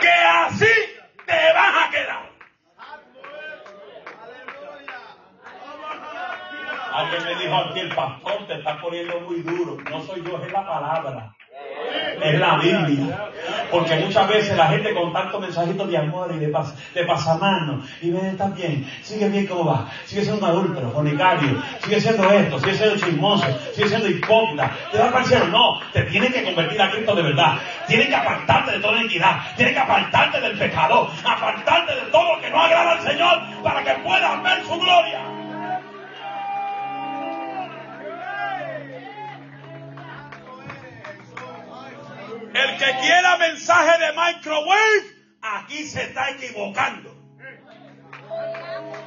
[0.00, 0.72] Que así
[1.26, 2.34] te vas a quedar.
[6.92, 9.78] Alguien me dijo aquí, el pastor te está poniendo muy duro.
[9.90, 11.34] No soy yo, es la palabra.
[12.22, 13.30] Es la Biblia.
[13.70, 17.82] Porque muchas veces la gente con tantos mensajitos de amor y de, pas, de pasamano,
[18.00, 22.30] y ve, está bien, sigue bien como va, sigue siendo un adúltero, fornicario, sigue siendo
[22.30, 26.44] esto, sigue siendo chismoso, sigue siendo hipócrita, te va a parecer, no, te tiene que
[26.44, 27.54] convertir a Cristo de verdad,
[27.86, 32.40] tiene que apartarte de toda iniquidad, tiene que apartarte del pecado, apartarte de todo lo
[32.40, 35.33] que no agrada al Señor para que puedas ver su gloria.
[42.54, 45.02] El que quiera mensaje de microwave,
[45.42, 47.10] aquí se está equivocando.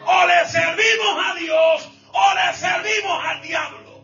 [0.06, 4.04] O le servimos a Dios o le servimos al diablo.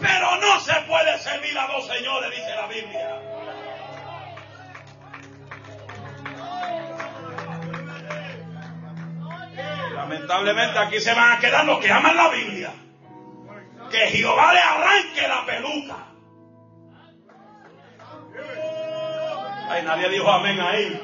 [0.00, 3.20] Pero no se puede servir a dos señores, dice la Biblia.
[9.94, 12.72] Lamentablemente aquí se van a quedar los que aman la Biblia.
[13.92, 16.11] Que Jehová le arranque la peluca.
[19.68, 21.00] Ay, nadie dijo amén ahí.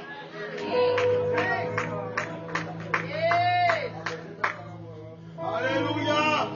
[5.39, 6.47] Aleluya.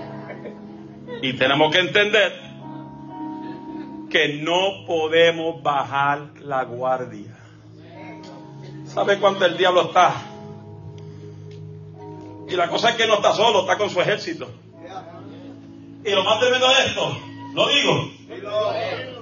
[1.22, 2.32] Y tenemos que entender
[4.11, 7.34] que no podemos bajar la guardia.
[8.84, 10.12] ¿Sabe cuánto el diablo está?
[12.48, 14.50] Y la cosa es que no está solo, está con su ejército.
[16.05, 17.16] Y lo más tremendo es esto,
[17.53, 18.11] lo digo.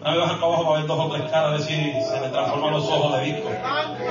[0.02, 2.20] A ver, bajar para abajo para ver dos o tres caras, a ver si se
[2.20, 4.10] me transforman los ojos de Padre.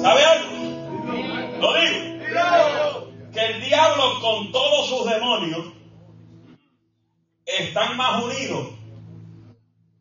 [0.00, 0.50] ¿Sabe algo?
[1.60, 2.00] Lo digo.
[3.32, 5.66] Que el diablo con todos sus demonios
[7.46, 8.68] están más unidos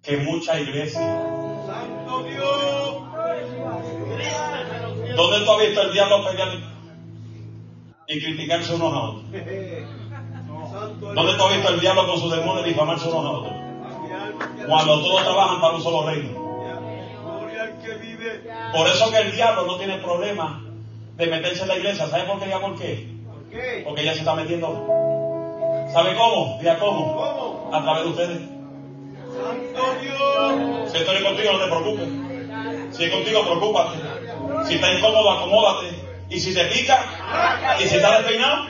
[0.01, 0.99] que mucha iglesia.
[1.67, 3.09] Santo Dios.
[5.15, 6.78] ¿Dónde tú has visto el diablo pelear
[8.10, 9.24] y criticarse unos a otros?
[11.01, 13.53] ¿Dónde has visto el diablo con sus demonios difamarse unos a otros?
[14.68, 16.49] Cuando todos trabajan para un solo reino.
[18.74, 20.64] Por eso que el diablo no tiene problema
[21.18, 22.07] de meterse en la iglesia.
[22.07, 22.49] ¿Sabe por qué?
[22.49, 23.10] ¿Ya por qué?
[23.26, 23.82] ¿Por qué?
[23.86, 24.68] Porque ya se está metiendo.
[25.93, 26.60] ¿Sabe cómo?
[26.80, 27.16] Cómo.
[27.16, 27.70] ¿Cómo?
[27.74, 28.39] A través de ustedes.
[29.39, 30.91] Santo Dios.
[30.91, 32.95] Si estoy contigo, no te preocupes.
[32.95, 33.97] Si es contigo, preocúpate.
[34.68, 35.99] Si está incómodo, acomódate.
[36.30, 38.67] Y si te pica, y si está despeinado.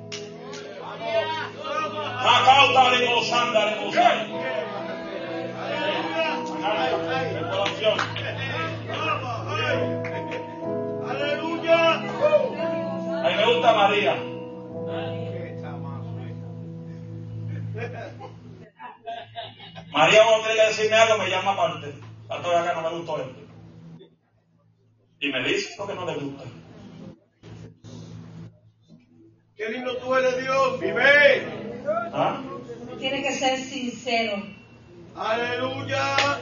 [11.09, 11.93] Aleluya.
[13.23, 14.15] A mí me gusta María.
[19.91, 21.93] María cuando tiene que decirme algo me llama aparte.
[22.27, 23.40] Tanto acá no me gustó esto.
[25.23, 26.43] Y me dice lo que no le gusta.
[29.55, 30.79] Qué lindo tú eres Dios.
[30.79, 31.45] Vive.
[32.11, 32.41] ¿Ah?
[32.97, 34.41] Tiene que ser sincero.
[35.15, 36.15] Aleluya.
[36.17, 36.39] ¿Ah?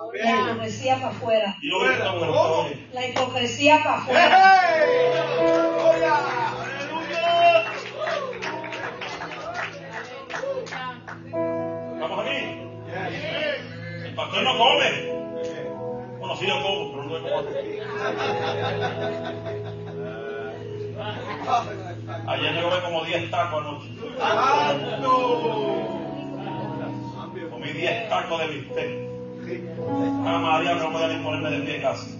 [0.00, 0.50] Amén.
[0.50, 1.56] hipocresía para afuera.
[2.92, 4.60] La hipocresía para afuera.
[11.94, 12.36] ¿Estamos aquí?
[14.04, 15.13] El pastor no come.
[16.34, 17.36] Bueno, sí yo como, pero no como.
[22.26, 23.88] Ayer me comí como 10 tacos anoche.
[27.50, 28.90] Comí 10 tacos de bistec.
[30.26, 32.18] Ah, María, no podía ni ponerme de pie casi.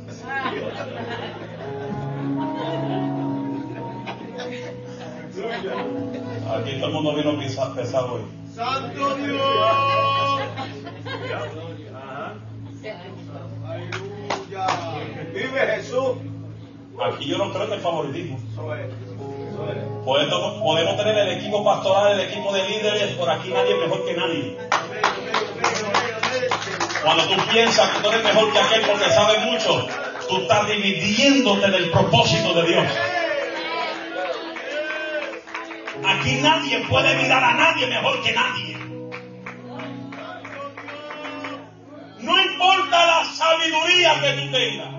[6.55, 7.39] Aquí todo el mundo vino
[7.75, 8.23] pesado hoy.
[8.55, 10.24] Santo Dios.
[15.55, 16.17] Vive Jesús.
[17.07, 18.39] Aquí yo no creo en el favoritismo.
[20.05, 24.05] Podemos, podemos tener el equipo pastoral, el equipo de líderes, por aquí nadie es mejor
[24.05, 24.59] que nadie.
[27.05, 29.87] Cuando tú piensas que tú eres mejor que aquel porque sabe mucho,
[30.29, 32.87] tú estás dividiéndote del propósito de Dios.
[36.05, 38.77] Aquí nadie puede mirar a nadie mejor que nadie.
[42.19, 44.94] No importa la sabiduría que tú tengas.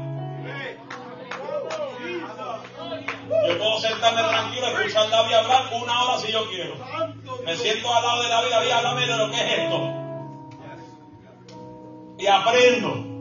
[3.30, 6.76] Yo puedo sentarme tranquilo, escuchar David hablar una hora si yo quiero.
[7.43, 9.93] Me siento al lado de David, David, háblame de lo que es esto.
[12.19, 13.15] Y aprendo.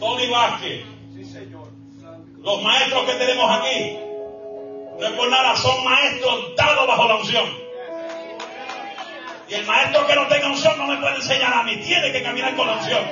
[0.00, 0.84] Tony Vázquez,
[2.38, 3.98] los maestros que tenemos aquí,
[4.98, 7.68] no es por nada, son maestros dados bajo la unción.
[9.48, 12.22] Y el maestro que no tenga unción no me puede enseñar a mí, tiene que
[12.22, 13.04] caminar con la unción.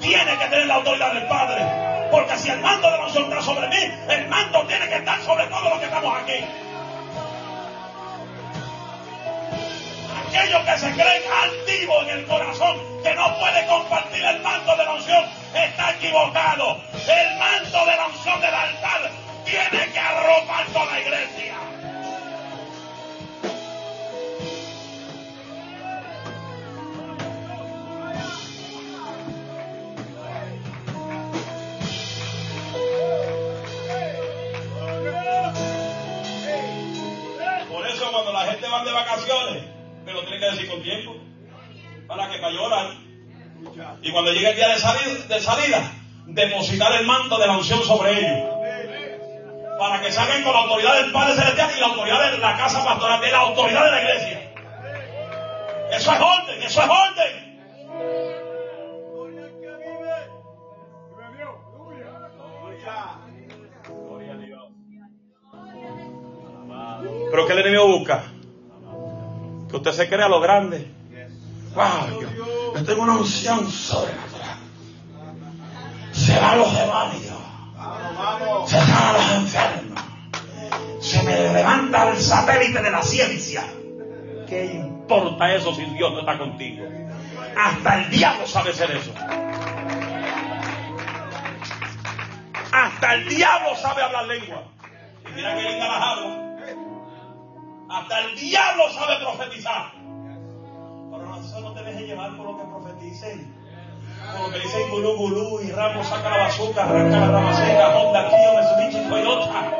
[0.00, 1.87] Tiene que tener la autoridad del Padre.
[2.10, 5.20] Porque si el mando de la unción está sobre mí, el mando tiene que estar
[5.22, 6.44] sobre todos los que estamos aquí.
[10.28, 14.84] Aquellos que se creen altivos en el corazón, que no puede compartir el manto de
[14.84, 16.80] la unción, está equivocado.
[17.06, 19.10] El manto de la unción del altar
[19.44, 21.67] tiene que arropar toda la iglesia.
[38.84, 39.62] De vacaciones,
[40.04, 41.16] me lo tiene que decir con tiempo.
[42.06, 42.90] Para que para llorar.
[44.02, 45.92] Y cuando llegue el día de salida, de salida,
[46.26, 48.54] depositar el manto de la unción sobre ellos.
[49.78, 52.84] Para que salgan con la autoridad del Padre Celestial y la autoridad de la casa
[52.84, 54.52] pastoral, de la autoridad de la iglesia.
[55.92, 57.37] Eso es orden, eso es orden.
[69.68, 70.90] Que usted se crea lo grande.
[71.74, 74.58] Wow, yo, tengo una unción sobrenatural.
[76.12, 77.36] Se van los demonios,
[78.66, 80.00] se van los enfermos,
[81.00, 83.64] se me levanta el satélite de la ciencia.
[84.48, 86.84] ¿Qué importa eso si Dios no está contigo?
[87.56, 89.12] Hasta el diablo sabe hacer eso.
[92.72, 94.64] Hasta el diablo sabe hablar lengua.
[95.28, 96.47] Y mira que linda las habla.
[97.90, 99.92] Hasta el diablo sabe profetizar.
[99.94, 103.56] Pero no, eso no te dejes llevar por lo que profeticen.
[104.32, 107.96] Por lo que dicen gulú gulú y Ramos saca la bazooka, arranca la rama seca,
[107.96, 109.72] Honda, Kia, Mitsubishi, Toyota.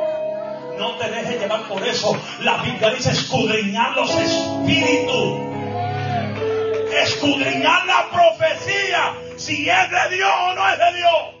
[0.79, 2.19] No te dejes llevar por eso.
[2.41, 5.39] La Biblia dice escudriñar los espíritus.
[6.91, 9.13] Escudriñar la profecía.
[9.37, 11.39] Si es de Dios o no es de Dios.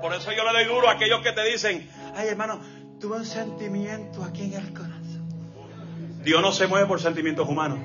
[0.00, 2.60] Por eso yo le doy duro a aquellos que te dicen, ay hermano,
[3.00, 5.28] tuve un sentimiento aquí en el corazón.
[6.22, 7.78] Dios no se mueve por sentimientos humanos.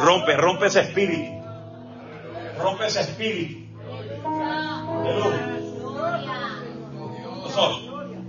[0.00, 1.42] Rompe, rompe ese espíritu.
[2.58, 3.70] Rompe ese espíritu.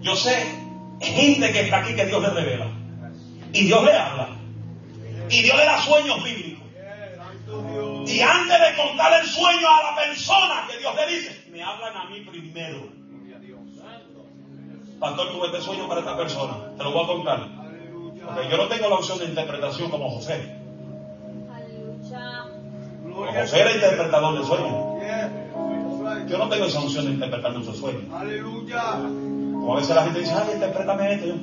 [0.01, 0.45] Yo sé
[1.01, 2.67] gente que está aquí que Dios le revela.
[3.53, 4.29] Y Dios le habla.
[5.29, 6.61] Y Dios le da sueños bíblicos.
[8.07, 11.97] Y antes de contar el sueño a la persona que Dios le dice, me hablan
[11.97, 13.00] a mí primero.
[15.01, 16.57] Pastor, tuve este sueño para esta persona.
[16.77, 17.47] Te lo voy a contar.
[18.23, 20.55] Porque yo no tengo la opción de interpretación como José.
[23.01, 26.29] Como José era interpretador de sueños.
[26.29, 28.03] Yo no tengo esa opción de interpretar muchos sueños.
[28.13, 28.83] Aleluya.
[28.91, 31.25] Como a veces la gente dice, ay, interprétame esto.
[31.25, 31.33] Yo.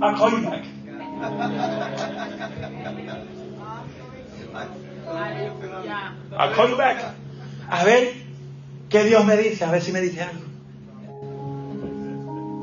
[0.00, 0.64] I'll call you back.
[6.36, 7.14] I'll call you back.
[7.70, 8.27] A ver,
[8.88, 9.64] ¿Qué Dios me dice?
[9.64, 10.44] A ver si me dice algo.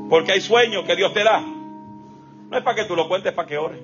[0.10, 1.42] Porque hay sueños que Dios te da.
[1.42, 3.80] No es para que tú lo cuentes, es para que ores.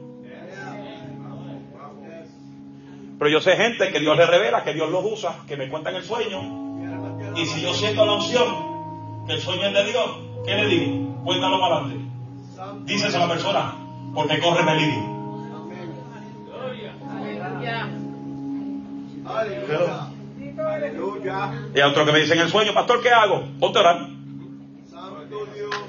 [3.20, 5.96] Pero yo sé gente que Dios le revela, que Dios los usa, que me cuentan
[5.96, 7.36] el sueño.
[7.36, 11.24] Y si yo siento la opción que el sueño es de Dios, ¿qué le digo?
[11.24, 12.06] Cuéntalo para adelante.
[12.86, 13.76] Dices a la persona,
[14.16, 15.12] porque corre peligro.
[19.24, 20.11] Aleluya.
[20.82, 21.52] Aleluya.
[21.76, 23.46] Y a otro que me dice en el sueño, pastor, ¿qué hago?
[23.60, 24.08] Ponte a orar.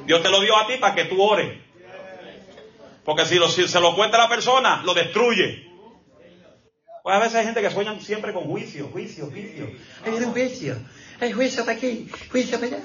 [0.06, 0.22] Dios.
[0.22, 1.58] Te lo dio a ti para que tú ores.
[3.04, 5.68] Porque si, lo- si se lo cuenta la persona, lo destruye.
[7.02, 9.68] Pues a veces hay gente que sueña siempre con juicio, juicio, juicio.
[10.04, 10.76] Hay un juicio.
[11.20, 12.82] Hay juicio para aquí, juicio para allá.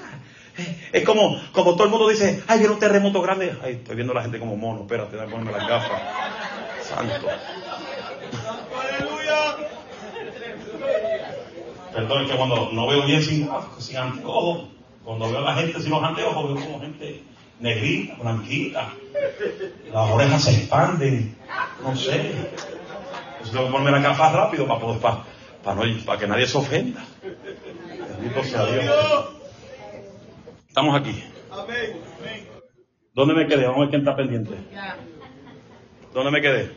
[0.58, 3.56] Eh, Es como, como todo el mundo dice, ay, viene un terremoto grande.
[3.62, 6.02] Ay, estoy viendo a la gente como mono, espérate, déjame ponerme las gafas.
[6.82, 7.28] Santo.
[11.92, 14.68] Perdón, es que cuando no veo bien sin sin anteojos,
[15.04, 17.22] cuando veo a la gente sin los anteojos, veo como gente
[17.60, 18.92] negrita, blanquita.
[19.92, 21.36] Las orejas se expanden,
[21.82, 22.16] no sé.
[22.16, 25.24] Entonces tengo que ponerme las gafas rápido para poder, para,
[25.64, 27.04] para, no, para que nadie se ofenda.
[27.22, 28.84] Bendito sea Dios.
[28.84, 29.28] Dios.
[30.68, 31.24] Estamos aquí.
[31.50, 32.08] Amén.
[33.14, 33.66] ¿Dónde me quedé?
[33.66, 34.54] Vamos a ver quién está pendiente.
[36.14, 36.70] ¿Dónde me quedé?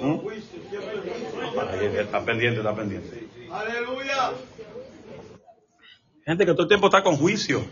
[0.00, 0.16] ¿Mm?
[0.16, 1.39] Juicio, siempre el juicio.
[1.39, 3.28] Ahí, está pendiente, está pendiente.
[3.50, 4.32] Aleluya.
[6.24, 7.64] Gente que todo el tiempo está con juicio.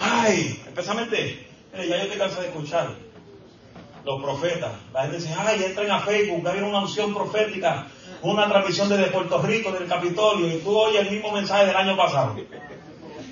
[0.00, 2.90] Ay, especialmente, mire, ya yo te cansé de escuchar
[4.04, 4.72] los profetas.
[4.92, 7.86] La gente dice, ay, entren a Facebook, hay una unción profética,
[8.22, 11.96] una transmisión desde Puerto Rico, del Capitolio, y tú oyes el mismo mensaje del año
[11.96, 12.36] pasado.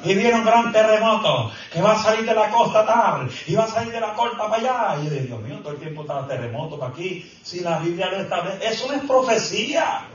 [0.02, 3.64] Y viene un gran terremoto que va a salir de la costa tal y va
[3.64, 5.02] a salir de la costa para allá.
[5.02, 7.30] Y yo Dios mío, todo el tiempo está terremoto para aquí.
[7.42, 10.06] Si la Biblia lo establece, eso no es profecía.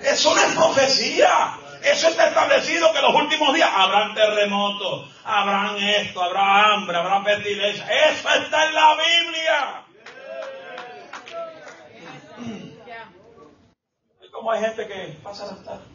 [0.00, 1.58] Eso no es profecía.
[1.82, 7.24] Eso está establecido que en los últimos días habrán terremotos, habrán esto, habrá hambre, habrá
[7.24, 7.84] pestilencia.
[8.10, 9.84] Eso está en la Biblia.
[14.24, 15.91] Y como hay gente que pasa a estar.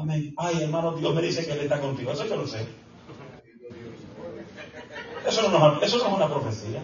[0.00, 0.34] Amén.
[0.38, 2.12] Ay, hermano, Dios me dice que Él está contigo.
[2.12, 2.66] Eso yo lo sé.
[5.26, 6.80] Eso no, es- eso no es una profecía.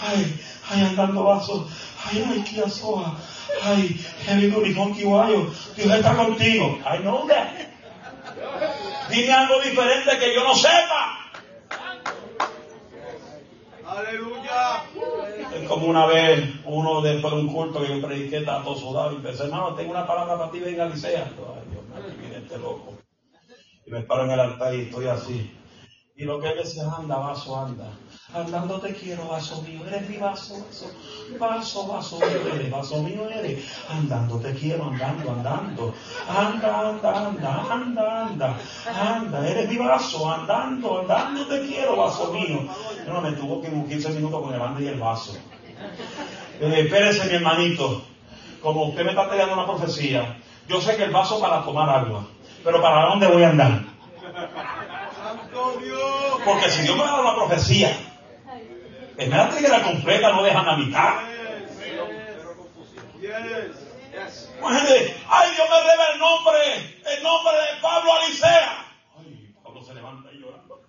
[0.00, 0.40] Ay,
[0.70, 1.68] ay, andando vaso.
[2.04, 3.18] Ay, ay, Kia Soa.
[3.62, 3.88] Ay,
[4.26, 5.50] Heavy Uniform Kiwayo.
[5.76, 6.78] Dios está contigo.
[6.86, 7.48] I know that.
[9.10, 11.18] Dime algo diferente que yo no sepa.
[13.88, 14.82] Aleluya.
[15.54, 19.12] Es como una vez, uno después de un culto que yo prediqué, estaba todo sudado
[19.12, 21.30] y pensé, hermano, tengo una palabra para ti, venga, Licea.
[22.54, 22.94] Loco.
[23.86, 25.50] Y me paro en el altar y estoy así.
[26.18, 27.90] Y lo que él decía, anda, vaso, anda.
[28.32, 30.90] Andando te quiero, vaso mío, eres mi vaso, vaso,
[31.38, 33.64] vaso, vaso mío eres, vaso mío eres.
[33.90, 35.94] Andando te quiero, andando, andando.
[36.26, 42.66] Anda, anda, anda, anda, anda, anda, eres mi vaso, andando, andando te quiero, vaso mío.
[43.06, 45.36] No, me tuvo que en 15 minutos con el anda y el vaso.
[46.60, 48.02] Eh, espérese, mi hermanito.
[48.62, 52.26] Como usted me está trayendo una profecía, yo sé que el vaso para tomar agua,
[52.66, 53.80] pero ¿para dónde voy a andar?
[56.44, 57.96] Porque si Dios me da una profecía,
[59.16, 61.20] en me la triguera completa, no dejan a mitad.
[64.58, 66.58] Imagínate, ay, Dios me revela el nombre,
[67.16, 68.84] el nombre de Pablo Alicea.
[69.16, 70.82] Ay, Pablo se levanta y llorando.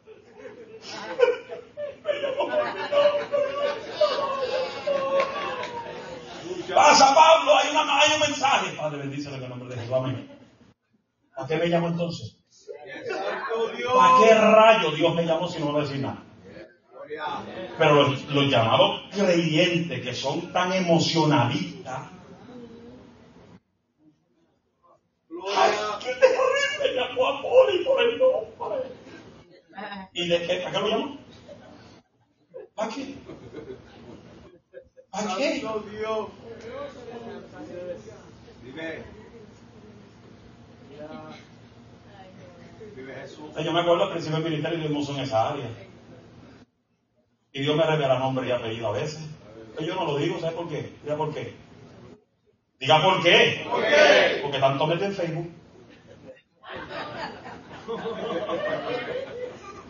[6.74, 8.72] Pasa Pablo, hay, una, hay un mensaje.
[8.72, 9.94] Padre, bendícelo en el nombre de Jesús.
[9.94, 10.37] Amén.
[11.38, 12.36] ¿A qué me llamó entonces?
[13.96, 16.24] ¿Para qué rayo Dios me llamó si no me va a decir nada?
[17.78, 22.10] Pero los, los llamados creyentes que son tan emocionalistas.
[25.56, 26.96] ¡Ay, qué terrible!
[26.96, 28.90] Llamó a Poli por el nombre.
[30.14, 30.56] ¿Y de qué?
[30.58, 31.18] ¿Para qué lo llamó?
[32.76, 33.16] ¿Para qué?
[35.12, 35.62] ¿Para qué?
[35.62, 36.28] Santo Dios.
[38.64, 39.17] Dime.
[43.50, 45.70] O sea, yo me acuerdo al principio del ministerio y Dios en esa área.
[47.52, 49.28] Y Dios me revela nombre y apellido a veces.
[49.76, 50.94] Pero yo no lo digo, ¿sabes por qué?
[51.04, 51.54] Diga por qué.
[52.80, 53.66] Diga por qué.
[53.70, 54.40] ¿Por qué?
[54.42, 55.52] Porque tanto mete en Facebook.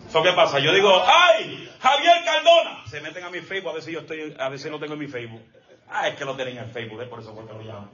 [0.08, 0.60] ¿Eso qué pasa?
[0.60, 1.70] Yo digo, ¡ay!
[1.80, 2.86] Javier Cardona.
[2.88, 4.94] Se meten a mi Facebook a ver si yo estoy, a ver si lo tengo
[4.94, 5.42] en mi Facebook.
[5.90, 7.06] Ah, es que lo tienen en Facebook, ¿eh?
[7.06, 7.90] por eso fue que lo llamo.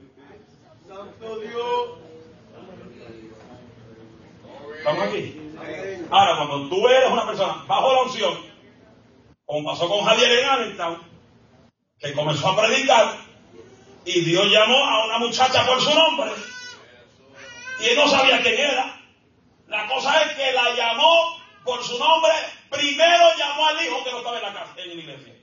[0.86, 2.13] Santo Dios.
[4.84, 5.40] ¿Estamos aquí?
[6.10, 8.34] Ahora, cuando tú eres una persona bajo la unción,
[9.46, 11.02] como pasó con Javier en Allentown,
[11.98, 13.16] que comenzó a predicar,
[14.04, 16.32] y Dios llamó a una muchacha por su nombre,
[17.80, 19.00] y él no sabía quién era.
[19.68, 22.32] La cosa es que la llamó por su nombre,
[22.68, 25.34] primero llamó al hijo que no estaba en la casa, en la iglesia.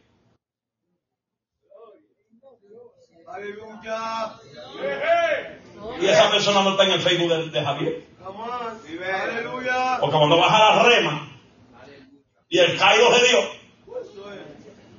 [3.28, 4.40] Aleluya.
[6.00, 8.11] Y esa persona no está en el Facebook de, de Javier.
[10.02, 11.28] Porque cuando vas a la rema
[12.50, 13.46] y el caído de Dios.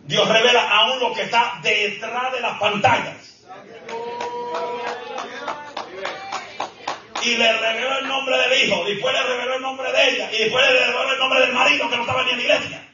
[0.04, 3.44] Dios revela aún lo que está detrás de las pantallas.
[7.22, 10.38] Y le reveló el nombre del hijo, después le reveló el nombre de ella, y
[10.44, 12.88] después le reveló el nombre del marido que no estaba ni en la iglesia.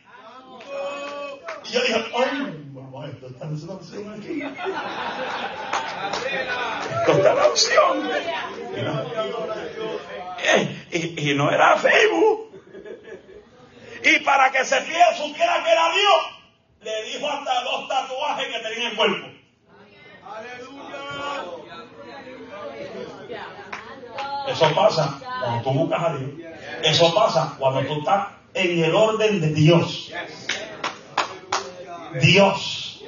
[1.64, 4.42] Y yo dije, ¡ay, esto está esa opción aquí!
[7.00, 8.10] Esto está la opción.
[10.40, 12.48] Eh, y, y no era Facebook.
[14.04, 16.38] Y para que se fiel, supiera que era Dios,
[16.82, 19.28] le dijo hasta dos tatuajes que tenía en el cuerpo.
[20.24, 21.28] Aleluya.
[24.48, 26.30] Eso pasa cuando tú buscas a Dios.
[26.82, 30.10] Eso pasa cuando tú estás en el orden de Dios.
[32.20, 33.04] Dios,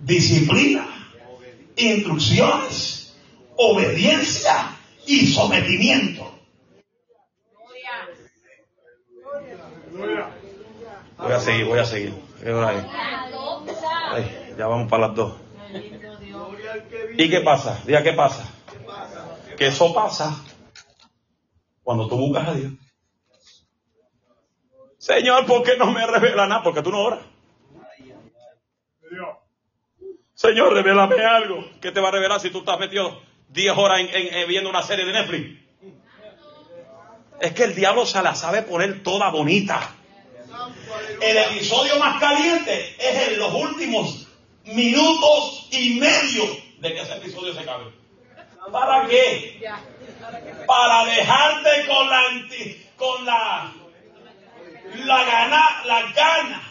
[0.00, 0.86] disciplina,
[1.76, 3.16] instrucciones,
[3.56, 4.76] obediencia
[5.06, 6.39] y sometimiento.
[11.22, 12.14] Voy a seguir, voy a seguir.
[14.12, 15.34] Ay, ya vamos para las dos.
[17.16, 17.80] ¿Y qué pasa?
[17.86, 18.44] Diga, ¿qué pasa?
[19.56, 20.42] Que eso pasa
[21.82, 22.72] cuando tú buscas a Dios.
[24.98, 26.62] Señor, ¿por qué no me revela nada?
[26.62, 27.20] Porque tú no oras.
[30.34, 31.64] Señor, revélame algo.
[31.80, 34.70] ¿Qué te va a revelar si tú estás metido 10 horas en, en- en viendo
[34.70, 35.60] una serie de Netflix?
[37.40, 39.94] Es que el diablo se la sabe poner toda bonita.
[41.20, 44.26] El episodio más caliente es en los últimos
[44.64, 46.44] minutos y medio
[46.78, 47.92] de que ese episodio se acabe.
[48.72, 49.60] ¿Para qué?
[50.66, 52.22] Para dejarte con la
[52.96, 53.72] con la
[55.04, 56.62] la gana, la gana,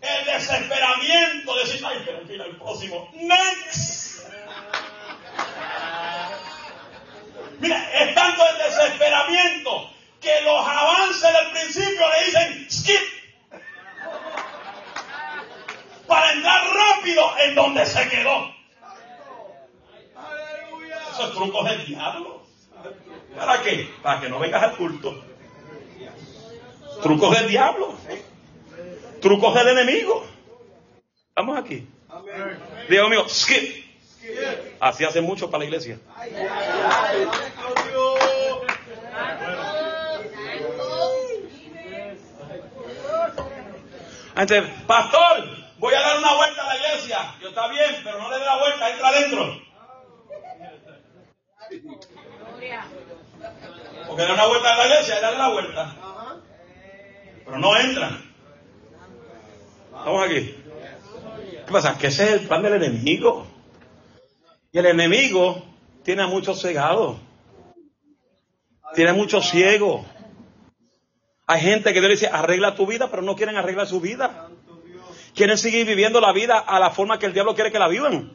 [0.00, 4.28] el desesperamiento de decir, ay, pero mira el próximo, next.
[7.60, 9.90] Mira, es tanto el desesperamiento
[10.20, 13.21] que los avances del principio le dicen skip
[16.12, 18.52] para entrar rápido en donde se quedó.
[21.10, 22.42] Esos trucos del diablo.
[23.34, 23.88] ¿Para qué?
[24.02, 25.24] Para que no vengas al culto.
[27.02, 27.94] Trucos del diablo.
[29.22, 30.26] Trucos del enemigo.
[31.30, 31.88] Estamos aquí.
[32.90, 33.82] Dios mío, skip.
[34.80, 35.98] Así hace mucho para la iglesia.
[44.36, 45.51] Entonces, pastor,
[45.82, 47.34] voy a dar una vuelta a la iglesia.
[47.42, 49.62] Yo está bien, pero no le dé la vuelta, entra adentro.
[54.06, 55.96] Porque da una vuelta a la iglesia dale la vuelta.
[57.44, 58.32] Pero no entran.
[59.98, 60.54] Estamos aquí.
[61.66, 61.98] ¿Qué pasa?
[61.98, 63.48] Que ese es el plan del enemigo.
[64.70, 65.64] Y el enemigo
[66.04, 67.16] tiene a muchos cegados.
[68.94, 70.06] Tiene muchos ciegos.
[71.48, 74.48] Hay gente que Dios le dice, arregla tu vida, pero no quieren arreglar su vida.
[75.34, 78.32] Quieren seguir viviendo la vida a la forma que el diablo quiere que la vivan.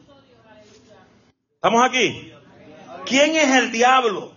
[1.54, 2.32] ¿Estamos aquí?
[3.06, 4.36] ¿Quién es el diablo?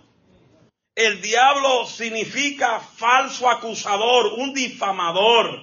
[0.94, 5.60] El diablo significa falso acusador, un difamador,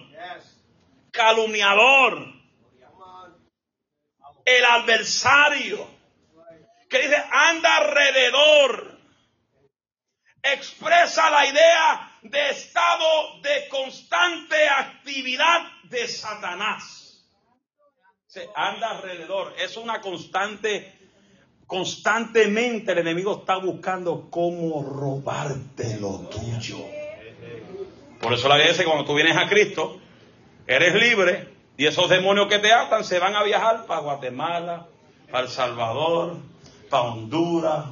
[1.12, 2.34] calumniador,
[4.46, 5.88] el adversario,
[6.90, 8.98] que dice, anda alrededor,
[10.42, 17.26] expresa la idea de estado de constante actividad de Satanás.
[18.28, 20.94] Se anda alrededor, es una constante,
[21.66, 26.78] constantemente el enemigo está buscando cómo robarte lo tuyo.
[28.22, 30.00] Por eso la Biblia dice cuando tú vienes a Cristo,
[30.68, 31.48] eres libre
[31.78, 34.88] y esos demonios que te atan se van a viajar para Guatemala,
[35.32, 36.38] para El Salvador,
[36.90, 37.86] para Honduras,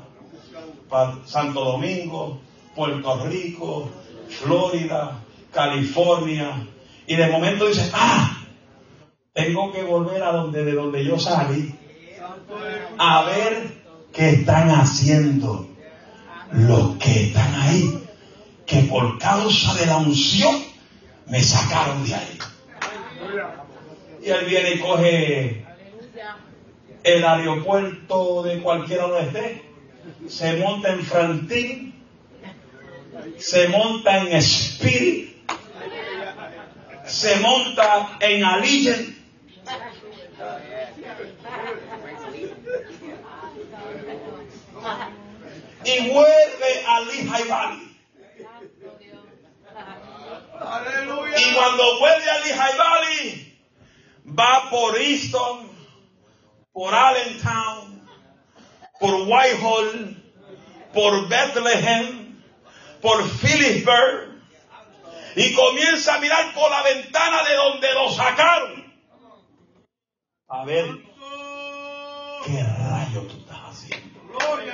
[0.90, 2.42] para Santo Domingo,
[2.76, 3.90] Puerto Rico,
[4.30, 5.20] Florida,
[5.52, 6.68] California.
[7.06, 8.38] Y de momento dices, ah,
[9.34, 11.74] tengo que volver a donde de donde yo salí
[12.98, 13.72] a ver
[14.14, 15.68] qué están haciendo
[16.52, 18.04] los que están ahí,
[18.66, 20.56] que por causa de la unción
[21.28, 22.40] me sacaron de ahí.
[24.24, 25.66] Y él viene y coge
[27.04, 29.62] el aeropuerto de cualquiera donde esté,
[30.28, 31.97] se monta en Frantín,
[33.38, 35.38] se monta en Spirit,
[37.06, 39.18] se monta en Allegiant,
[45.84, 47.88] y vuelve a Lehigh Valley.
[51.38, 53.60] Y cuando vuelve a Lehigh Valley,
[54.26, 55.70] va por Easton,
[56.74, 58.08] por Allentown,
[59.00, 60.24] por Whitehall,
[60.94, 62.27] por Bethlehem,
[63.02, 64.38] por Phillipsburg,
[65.36, 68.94] y comienza a mirar por la ventana de donde lo sacaron.
[70.48, 70.86] A ver,
[72.46, 74.20] ¿qué rayo tú estás haciendo?
[74.34, 74.74] Gloria.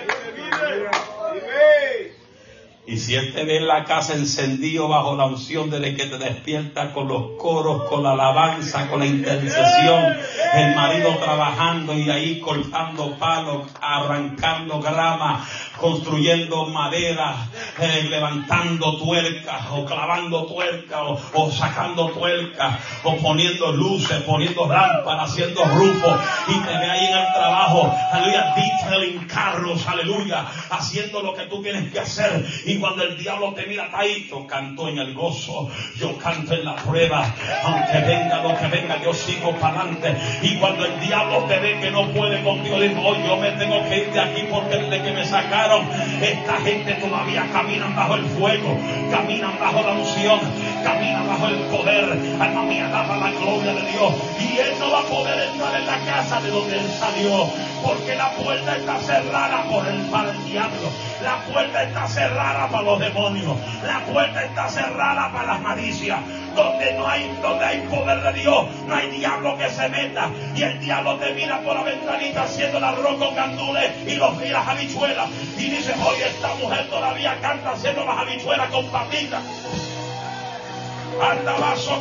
[2.85, 6.17] Y si Él te ve en la casa encendido bajo la unción desde que te
[6.17, 10.17] despierta con los coros, con la alabanza, con la intercesión,
[10.53, 15.47] el marido trabajando y ahí cortando palos, arrancando grama,
[15.79, 17.47] construyendo madera,
[17.79, 21.01] eh, levantando tuercas o clavando tuercas
[21.33, 26.19] o, sacando tuercas o poniendo luces, poniendo lámparas, haciendo rufos.
[26.49, 31.61] Y te ve ahí en el trabajo, aleluya, detailing carros, aleluya, haciendo lo que tú
[31.61, 32.45] tienes que hacer
[32.79, 36.75] cuando el diablo te mira, ahí yo canto en el gozo, yo canto en la
[36.75, 37.25] prueba,
[37.63, 41.79] aunque venga lo que venga, yo sigo para adelante y cuando el diablo te ve
[41.79, 45.03] que no puede contigo, digo, oh, yo me tengo que ir de aquí porque desde
[45.03, 45.87] que me sacaron
[46.21, 48.77] esta gente todavía caminan bajo el fuego,
[49.11, 50.39] caminan bajo la unción,
[50.83, 52.03] caminan bajo el poder.
[52.39, 54.13] Alma mía, daba la gloria de Dios.
[54.39, 57.49] Y él no va a poder entrar en la casa de donde él salió,
[57.83, 60.89] porque la puerta está cerrada por el, para el diablo.
[61.23, 63.57] La puerta está cerrada para los demonios.
[63.83, 66.19] La puerta está cerrada para las malicias.
[66.55, 70.29] Donde no hay, donde hay poder de Dios, no hay diablo que se meta.
[70.55, 74.41] Y el diablo te mira por la ventanita haciendo el arroz con gandules y, los,
[74.43, 75.29] y las habichuelas.
[75.57, 79.41] Y dice, oye, esta mujer todavía canta haciendo las habichuelas con papitas.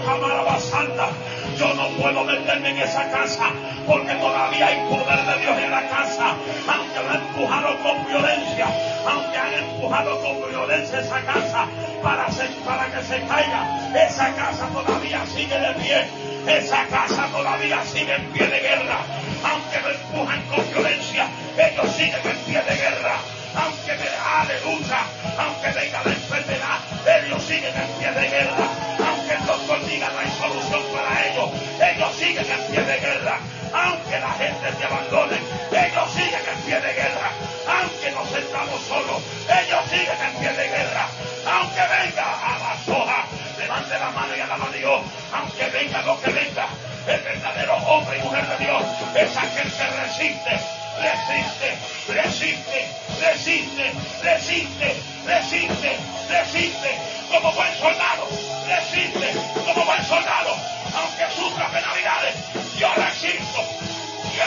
[0.04, 1.08] Camarabasanta.
[1.58, 3.50] Yo no puedo meterme en esa casa
[3.86, 6.34] porque todavía hay poder de Dios en la casa.
[6.68, 8.66] Aunque la han empujado con violencia,
[9.06, 11.66] aunque han empujado con violencia esa casa
[12.02, 13.66] para, se- para que se caiga,
[14.06, 16.08] esa casa todavía sigue de pie.
[16.46, 18.98] Esa casa todavía sigue en pie de guerra.
[19.44, 23.16] Aunque lo empujan con violencia, ellos siguen en pie de guerra.
[23.54, 25.00] Aunque me aleluya,
[25.38, 28.66] aunque venga la enfermedad, ellos siguen en pie de guerra.
[29.06, 31.50] Aunque el doctor diga no hay solución para ellos,
[31.80, 33.38] ellos siguen en pie de guerra.
[33.72, 35.36] Aunque la gente te abandone,
[35.70, 37.30] ellos siguen en pie de guerra.
[37.68, 41.06] Aunque nos sentamos solos, ellos siguen en pie de guerra.
[41.46, 43.24] Aunque venga a la soja,
[43.58, 45.00] levante la mano y alaba a Dios.
[45.32, 46.66] Aunque venga lo que venga,
[47.06, 48.82] el verdadero hombre y mujer de Dios
[49.14, 51.78] es aquel que resiste, resiste,
[52.08, 52.88] resiste,
[53.20, 56.98] resiste, resiste, resiste, resiste,
[57.30, 58.28] como buen soldado,
[58.66, 59.32] resiste,
[59.64, 60.56] como buen soldado,
[60.94, 62.34] aunque sufra penalidades,
[62.78, 63.60] yo resisto,
[64.36, 64.44] yo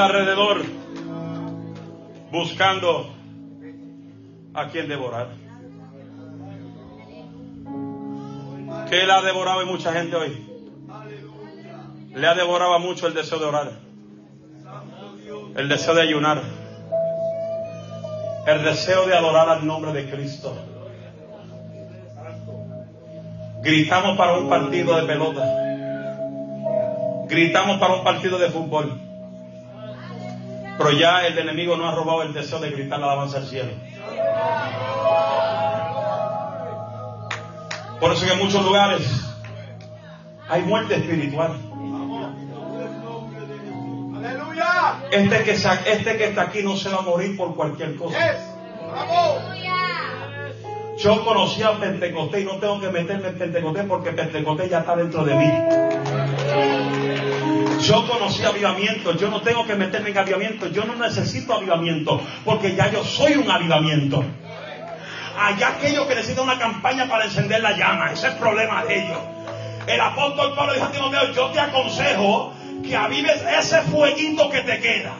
[0.00, 0.62] alrededor
[2.32, 3.12] buscando
[4.54, 5.28] a quien devorar.
[8.88, 10.46] ¿Qué él ha devorado en mucha gente hoy?
[12.14, 13.72] Le ha devorado a mucho el deseo de orar,
[15.56, 16.42] el deseo de ayunar,
[18.46, 20.52] el deseo de adorar al nombre de Cristo.
[23.62, 25.44] Gritamos para un partido de pelota,
[27.28, 29.09] gritamos para un partido de fútbol.
[30.80, 33.68] Pero ya el enemigo no ha robado el deseo de gritar la alabanza al cielo.
[38.00, 39.02] Por eso que en muchos lugares
[40.48, 41.54] hay muerte espiritual.
[44.16, 45.02] Aleluya.
[45.10, 48.16] Este que, este que está aquí no se va a morir por cualquier cosa.
[50.96, 54.96] Yo conocí a Pentecostés y no tengo que meterme en Pentecostés porque Pentecostés ya está
[54.96, 55.99] dentro de mí.
[57.82, 62.74] Yo conocí avivamiento, yo no tengo que meterme en avivamiento, yo no necesito avivamiento, porque
[62.74, 64.22] ya yo soy un avivamiento.
[65.38, 69.04] Allá aquellos que necesitan una campaña para encender la llama, ese es el problema de
[69.04, 69.18] ellos.
[69.86, 72.52] El apóstol Pablo dijo a Timoteo, yo te aconsejo
[72.82, 75.16] que avives ese fueguito que te queda.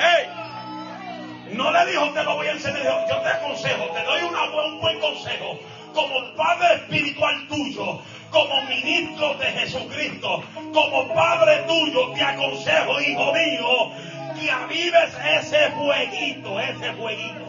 [0.00, 1.54] ¡Ey!
[1.54, 5.00] No le dijo, te lo voy a encender, yo te aconsejo, te doy un buen
[5.00, 5.60] consejo
[5.96, 13.92] como Padre espiritual tuyo, como ministro de Jesucristo, como Padre tuyo, te aconsejo, hijo mío,
[14.38, 17.46] que avives ese fueguito, ese fueguito,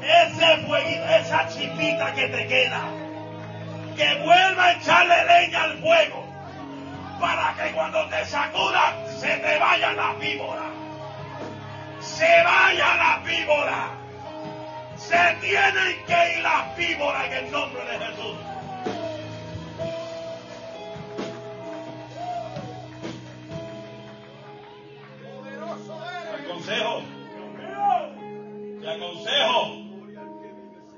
[0.00, 2.82] ese fueguito, esa chipita que te queda,
[3.96, 6.24] que vuelva a echarle leña al fuego,
[7.20, 10.70] para que cuando te sacudas se te vaya la víbora,
[12.00, 13.99] se vaya la víbora.
[15.10, 18.36] Se tienen que ir las víboras en el nombre de Jesús.
[26.30, 27.02] Te aconsejo.
[28.80, 29.80] Te aconsejo.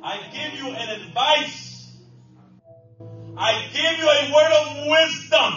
[0.04, 1.96] I give you an advice.
[3.38, 5.52] I give you a word of wisdom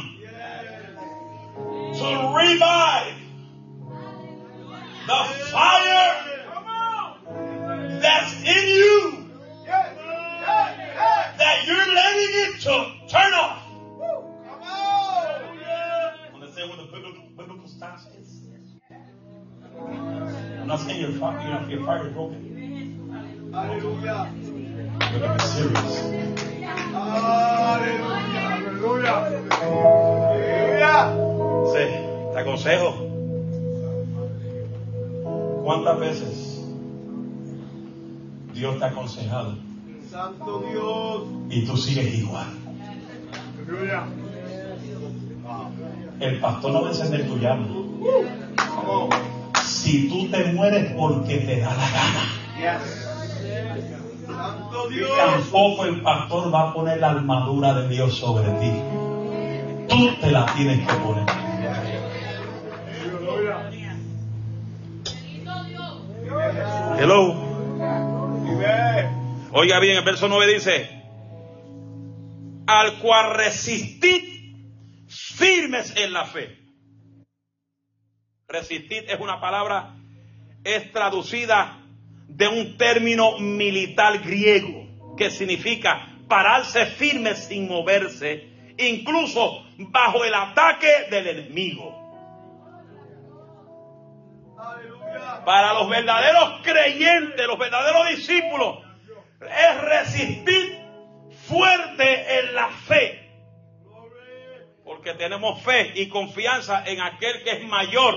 [1.99, 3.18] to revive
[5.08, 6.24] the fire
[8.06, 9.26] that's in you
[11.41, 12.74] that you're letting it to
[13.10, 13.66] turn off.
[16.36, 18.30] Understand what the biblical, biblical stance is?
[19.80, 22.39] I'm not saying your fire, you know, your fire is broken.
[23.51, 24.30] Aleluya.
[24.99, 25.93] But it's serious.
[27.74, 28.36] Aleluya.
[30.45, 30.95] Aleluya.
[31.74, 31.84] Sí,
[32.34, 32.89] te aconsejo.
[35.64, 36.44] ¿Cuántas veces
[38.56, 39.58] Dios te ha aconsejado
[40.10, 41.24] Santo Dios.
[41.49, 42.47] y tú sigues igual?
[43.68, 44.06] Aleluya.
[46.22, 47.68] El pastor no va a encender tu llama.
[49.62, 52.80] Si tú te mueres porque te da la gana.
[54.26, 55.10] Santo Dios.
[55.18, 58.72] tampoco el pastor va a poner la armadura de Dios sobre ti.
[59.89, 61.26] Tú te la tienes que poner.
[63.03, 63.70] Aleluya.
[66.97, 67.55] Hello.
[69.51, 70.89] Oiga bien, el verso 9 dice,
[72.68, 74.24] al cual resistid
[75.07, 76.57] firmes en la fe.
[78.47, 79.95] Resistir es una palabra,
[80.63, 81.80] es traducida
[82.28, 91.07] de un término militar griego que significa pararse firme sin moverse, incluso bajo el ataque
[91.09, 92.05] del enemigo.
[95.45, 98.80] Para los verdaderos creyentes, los verdaderos discípulos,
[99.41, 100.80] es resistir
[101.47, 103.21] fuerte en la fe.
[104.84, 108.15] Porque tenemos fe y confianza en aquel que es mayor.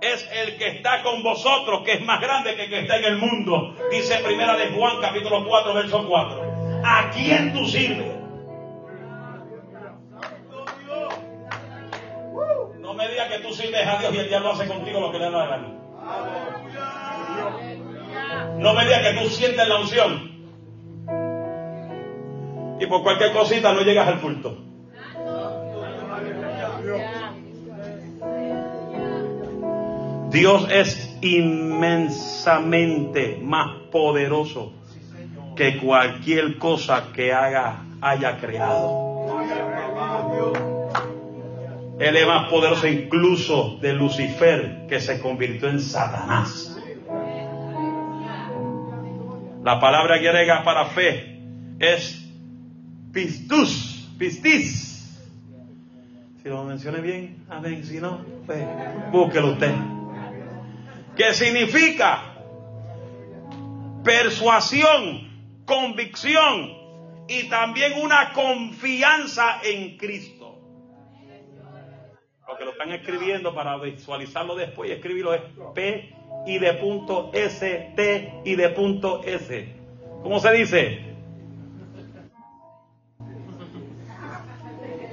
[0.00, 3.04] Es el que está con vosotros, que es más grande que el que está en
[3.04, 3.76] el mundo.
[3.90, 6.82] Dice primera de Juan capítulo 4, verso 4.
[6.84, 8.14] ¿A quién tú sirves?
[12.80, 15.18] No me digas que tú sirves a Dios y el diablo hace contigo lo que
[15.18, 15.75] le da la gana.
[18.58, 20.36] No me digas que tú sientes la unción.
[22.80, 24.58] Y por cualquier cosita no llegas al culto.
[30.30, 34.72] Dios es inmensamente más poderoso
[35.54, 39.06] que cualquier cosa que haya creado.
[41.98, 46.76] Él es más poderoso incluso de Lucifer, que se convirtió en Satanás.
[49.64, 51.40] La palabra griega para fe
[51.78, 52.22] es
[53.12, 54.92] pistus, pistis.
[56.42, 57.82] Si lo mencioné bien, amén.
[57.84, 58.62] Si no, pues
[59.10, 59.72] búsquelo usted.
[61.16, 62.36] Que significa
[64.04, 65.28] persuasión,
[65.64, 66.72] convicción
[67.26, 70.35] y también una confianza en Cristo.
[72.48, 75.42] Lo que lo están escribiendo para visualizarlo después y escribirlo es
[75.74, 76.14] P
[76.46, 79.74] y de punto S, T y de punto S.
[80.22, 81.16] ¿Cómo se dice?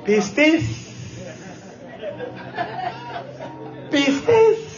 [0.05, 0.89] ¿Pistis?
[3.89, 4.73] ¿Pistis?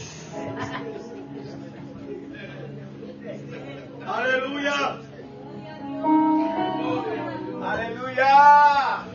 [4.07, 4.97] Aleluya.
[7.63, 9.07] Aleluya.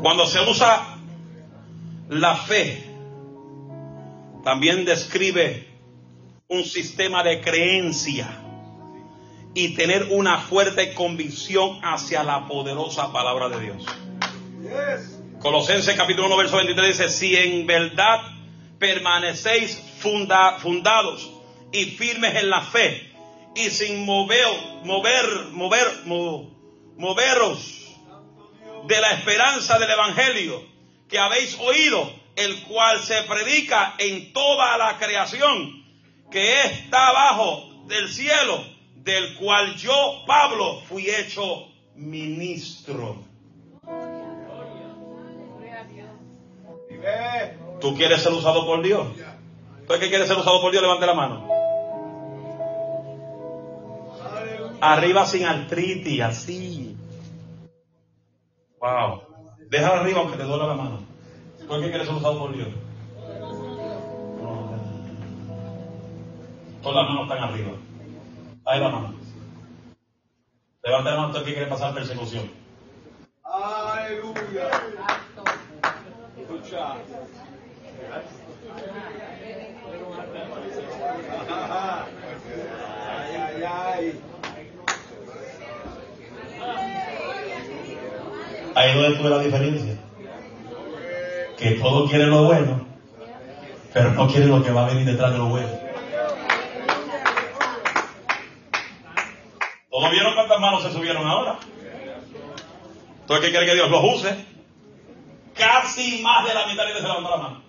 [0.00, 0.95] Cuando se usa
[2.08, 2.84] la fe,
[4.44, 5.66] también describe
[6.48, 8.28] un sistema de creencia
[9.54, 13.84] y tener una fuerte convicción hacia la poderosa palabra de Dios.
[15.40, 18.20] Colosenses capítulo 1, verso 23 dice, si en verdad
[18.78, 21.30] permanecéis funda- fundados
[21.72, 23.12] y firmes en la fe
[23.54, 24.46] y sin mover,
[24.84, 26.50] mover, mover, mo-
[26.96, 27.96] moveros
[28.86, 30.62] de la esperanza del evangelio
[31.08, 35.84] que habéis oído, el cual se predica en toda la creación
[36.30, 38.64] que está abajo del cielo,
[38.96, 43.24] del cual yo, Pablo, fui hecho ministro.
[47.80, 49.06] ¿Tú quieres ser usado por Dios?
[49.86, 50.82] ¿Tú es que quieres ser usado por Dios?
[50.82, 51.48] Levante la mano.
[54.80, 56.96] Arriba sin artritis, así.
[58.80, 59.35] Wow.
[59.70, 61.00] Déjalo arriba aunque te duela la mano.
[61.58, 62.68] ¿Tú es que quieres ser usado por Dios?
[66.82, 67.72] Todas las manos están arriba.
[68.64, 69.14] Ahí la mano.
[70.84, 72.48] Levanta la mano tú es que quiere pasar persecución.
[73.42, 74.70] Aleluya.
[76.38, 76.94] Escucha.
[83.08, 84.20] Ay, ay, ay.
[88.76, 89.96] Ahí es donde tuve la diferencia.
[91.56, 92.86] Que todos quieren lo bueno,
[93.94, 95.70] pero no quieren lo que va a venir detrás de lo bueno.
[99.90, 101.58] ¿Todos vieron cuántas manos se subieron ahora?
[103.26, 104.44] ¿Tú es que quiere que Dios los use?
[105.54, 107.62] Casi más de la mitad de se levantó la mano.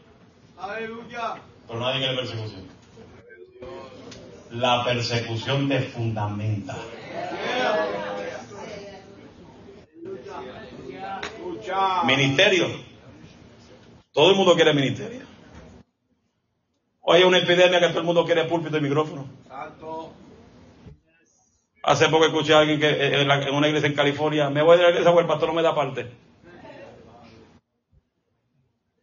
[0.60, 1.36] Aleluya.
[1.68, 2.68] Pero nadie quiere persecución.
[4.52, 6.76] La persecución te fundamenta.
[10.04, 10.42] Escucha.
[12.06, 12.68] Ministerio.
[14.14, 15.22] Todo el mundo quiere ministerio.
[17.02, 19.28] Hoy hay una epidemia que todo el mundo quiere púlpito y micrófono.
[21.84, 24.62] Hace poco escuché a alguien que eh, en, la- en una iglesia en California, me
[24.62, 26.12] voy de la iglesia porque el pastor no me da parte.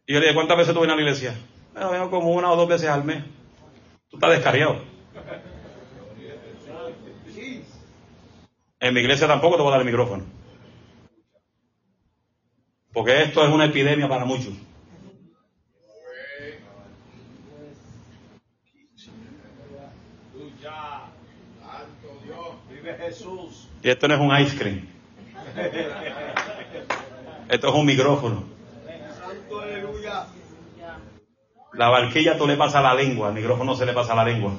[0.07, 1.35] Y yo le dije, ¿cuántas veces tú vienes a la iglesia?
[1.73, 3.23] Bueno, vengo como una o dos veces al mes.
[4.09, 4.81] Tú estás descarriado.
[8.79, 10.23] En mi iglesia tampoco te voy a dar el micrófono.
[12.95, 14.53] Porque esto es una epidemia para muchos.
[23.83, 24.87] Y esto no es un ice cream.
[27.49, 28.45] Esto es un micrófono.
[31.73, 34.53] La barquilla tú le pasas la lengua, el micrófono se le pasa la lengua.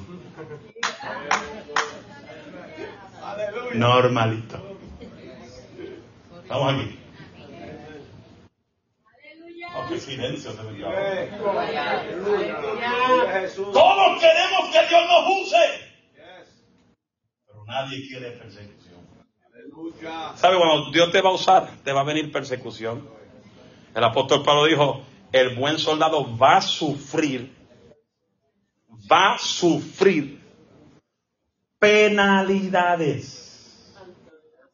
[3.73, 4.77] Normalito.
[6.43, 7.06] Estamos aquí.
[9.89, 10.77] Qué silencio se me
[13.41, 13.71] Jesús.
[13.71, 15.57] Todos queremos que Dios nos use.
[16.13, 16.65] Yes.
[17.45, 18.97] Pero nadie quiere persecución.
[20.35, 20.57] ¿Sabe?
[20.57, 23.07] Cuando Dios te va a usar, te va a venir persecución.
[23.93, 27.55] El apóstol Pablo dijo, el buen soldado va a sufrir,
[29.11, 30.41] va a sufrir
[31.79, 33.43] penalidades.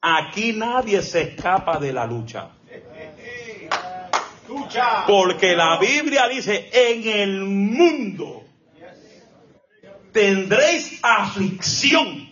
[0.02, 2.50] Aquí nadie se escapa de la lucha.
[5.08, 8.44] Porque la Biblia dice, en el mundo
[10.12, 12.30] tendréis aflicción,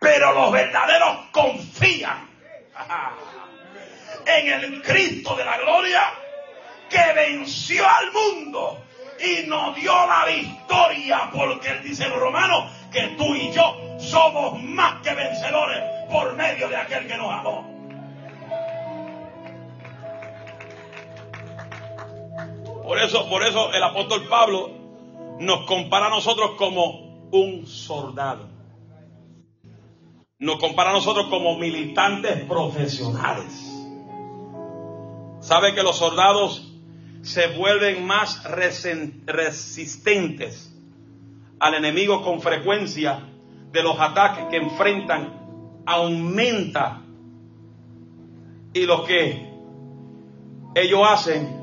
[0.00, 2.28] pero los verdaderos confían
[4.26, 6.02] en el Cristo de la gloria
[6.88, 8.84] que venció al mundo
[9.18, 14.60] y nos dio la victoria, porque él dice en romanos que tú y yo somos
[14.62, 17.71] más que vencedores por medio de aquel que nos amó.
[22.82, 24.70] Por eso, por eso el apóstol Pablo
[25.38, 28.48] nos compara a nosotros como un soldado.
[30.38, 33.68] Nos compara a nosotros como militantes profesionales.
[35.40, 36.72] Sabe que los soldados
[37.22, 40.74] se vuelven más resistentes
[41.60, 43.28] al enemigo con frecuencia
[43.70, 47.02] de los ataques que enfrentan aumenta
[48.72, 49.52] y lo que
[50.74, 51.61] ellos hacen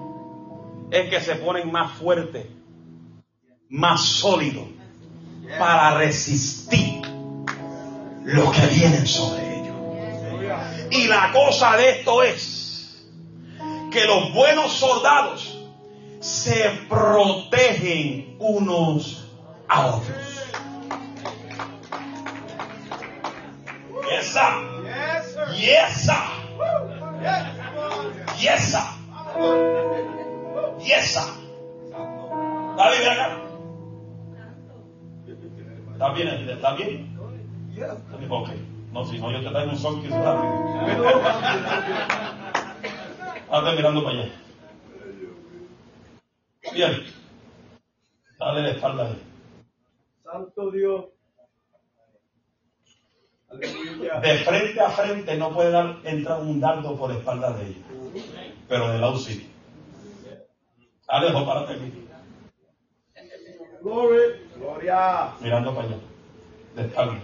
[0.91, 2.47] es que se ponen más fuertes,
[3.69, 4.67] más sólidos
[5.57, 7.01] para resistir
[8.23, 9.75] lo que viene sobre ellos.
[10.91, 13.05] Y la cosa de esto es
[13.91, 15.57] que los buenos soldados
[16.19, 19.27] se protegen unos
[19.67, 20.17] a otros.
[24.09, 26.29] Yes, sir.
[28.39, 28.75] Yes.
[30.59, 31.35] Esa, y esa.
[32.71, 33.37] ¿Está bien acá?
[35.93, 36.49] ¿Está bien?
[36.49, 37.19] ¿Está bien?
[38.29, 38.49] Ok.
[38.91, 40.53] No, si no, yo te traigo un son que es rápido.
[43.49, 44.31] Ahora mirando para allá.
[46.73, 47.03] Bien.
[48.39, 49.21] Dale la espalda ahí.
[50.23, 51.05] Santo Dios.
[53.51, 54.19] Aleluya.
[54.19, 57.85] De frente a frente no puede dar, entrar un dardo por la espalda de ella.
[58.67, 59.51] Pero de lado sí.
[61.09, 62.07] Alejo, párate aquí.
[63.81, 64.21] Gloria.
[64.55, 65.29] Gloria.
[65.41, 65.97] Mirando para allá.
[66.75, 67.19] De espalda.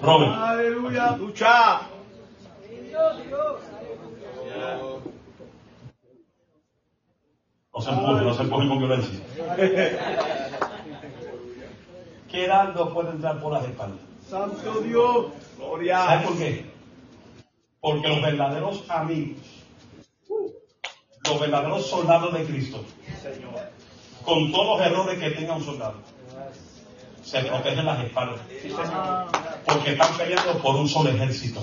[0.00, 0.32] Robert.
[0.32, 1.16] Aleluya.
[1.16, 1.80] Lucha.
[7.74, 9.20] No se empuje, no se empuje con violencia.
[12.30, 13.98] ¿Qué dardo puede entrar por las espaldas?
[14.28, 15.26] Santo Dios.
[15.26, 16.22] ¿Sabes Gloria.
[16.24, 16.66] por qué?
[17.80, 19.61] Porque los verdaderos amigos,
[21.24, 22.84] los verdaderos soldados de Cristo,
[24.24, 25.94] con todos los errores que tenga un soldado,
[27.22, 28.40] se protegen las espaldas.
[29.64, 31.62] Porque están peleando por un solo ejército.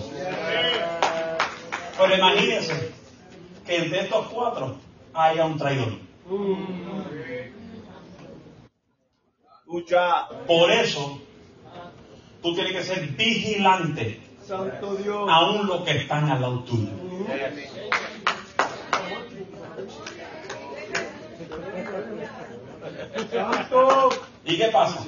[1.98, 2.92] Pero imagínense
[3.66, 4.78] que entre estos cuatro
[5.14, 5.94] haya un traidor.
[10.48, 11.22] Por eso,
[12.42, 15.30] tú tienes que ser vigilante Santo Dios.
[15.30, 16.90] aún los que están al lado tuyo.
[24.46, 25.04] ¿Y qué pasa?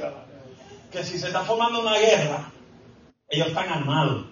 [0.92, 2.52] Que si se está formando una guerra,
[3.30, 4.26] ellos están armados.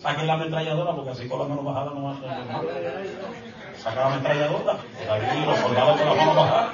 [0.00, 2.66] Saquen la ametralladora porque así con la mano bajada no va a normal.
[3.76, 4.76] Saca la ametralladora.
[5.10, 6.72] Ahí los soldados con la mano bajada.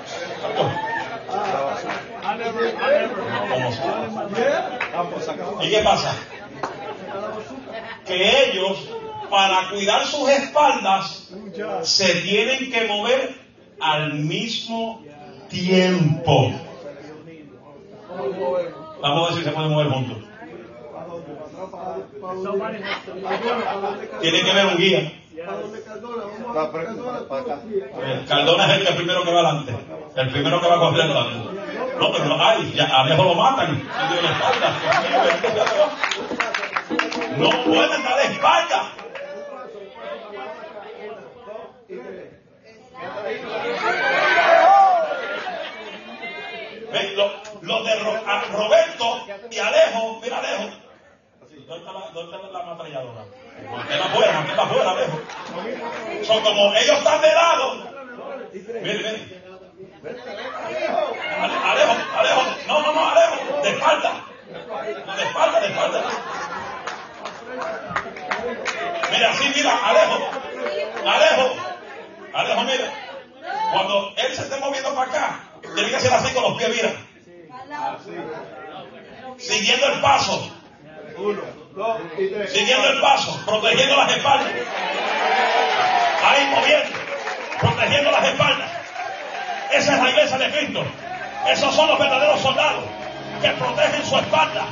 [5.62, 6.14] ¿Y qué pasa?
[8.06, 8.90] Que ellos,
[9.28, 11.30] para cuidar sus espaldas,
[11.82, 13.34] se tienen que mover
[13.80, 15.04] al mismo
[15.48, 16.52] tiempo.
[19.02, 20.18] Vamos a ver si se pueden mover juntos.
[24.20, 25.12] Tiene que haber un guía.
[28.28, 29.76] Cardona es el que primero que va adelante.
[30.16, 31.52] El primero que va a coger el bando.
[32.00, 32.78] No, pero no hay.
[32.78, 33.76] A Alejo lo matan.
[33.76, 34.74] y dio la espalda.
[37.38, 37.66] No
[47.62, 47.94] Los de
[48.52, 50.70] Roberto y Alejo, mira Alejo.
[51.66, 53.24] ¿Dónde está la, dónde está la ametralladora?
[53.70, 54.04] Manténla
[54.62, 55.20] afuera, Alejo.
[56.24, 57.74] Son como ellos están de lado.
[58.52, 59.42] Mire, mire.
[61.40, 64.12] Ale- Alejo, Alejo, no, no, no, Alejo, de espalda.
[65.16, 66.02] De espalda, de espalda.
[69.10, 70.28] Mira, así, mira, Alejo.
[71.04, 71.54] Alejo.
[72.32, 72.92] Alejo, mira.
[73.72, 75.40] Cuando él se esté moviendo para acá,
[75.74, 76.92] que hacer así con los pies, mira.
[79.38, 80.52] Siguiendo el paso,
[82.48, 84.52] siguiendo el paso, protegiendo las espaldas.
[86.24, 86.98] Ahí moviendo,
[87.60, 88.70] protegiendo las espaldas.
[89.72, 90.84] Esa es la iglesia de Cristo.
[91.48, 92.84] Esos son los verdaderos soldados
[93.42, 94.64] que protegen su espalda,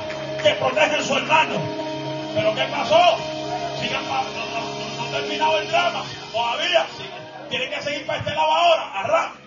[0.43, 1.61] que protegen su hermano.
[2.35, 3.19] Pero ¿qué pasó?
[3.81, 6.05] Sigan no, no, no, terminado el drama.
[6.33, 6.87] Todavía.
[7.51, 9.01] Tienen que seguir para este lado ahora.
[9.01, 9.44] Arran.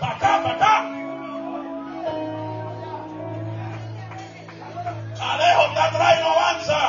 [0.00, 0.90] Para acá.
[5.20, 6.80] Alejo está atrás y avanza.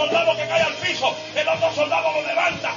[0.00, 2.69] Soldado que cae al piso, el otro soldado lo levanta.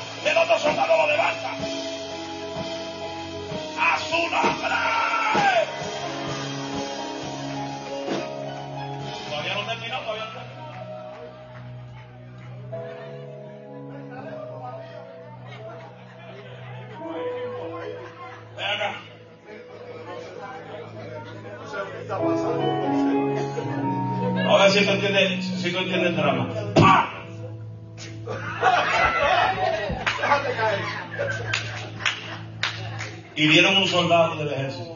[33.43, 34.95] Hirieron un soldado del ejército.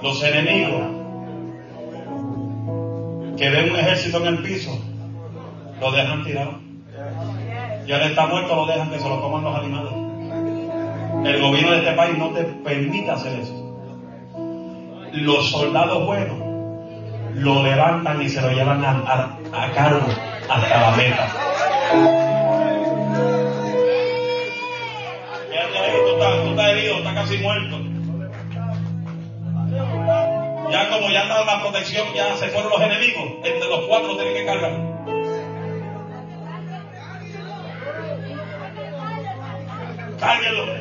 [0.00, 0.82] Los enemigos
[3.36, 4.78] que ven un ejército en el piso,
[5.80, 6.60] lo dejan tirado.
[7.88, 9.92] Ya él está muerto, lo dejan que se lo coman los animales.
[11.26, 13.80] El gobierno de este país no te permite hacer eso.
[15.12, 16.38] Los soldados buenos
[17.34, 20.06] lo levantan y se lo llevan a- a cargo
[20.48, 22.21] hasta la meta.
[31.02, 33.24] Como ya está la protección, ya se fueron los enemigos.
[33.42, 34.72] Entre los cuatro tienen que cargar.
[40.20, 40.71] Cárguenlo.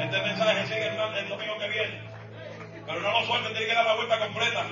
[0.00, 2.02] Este mensaje sigue el, domingo que viene.
[2.86, 4.66] Pero no lo suelten, tiene que dar la vuelta completa.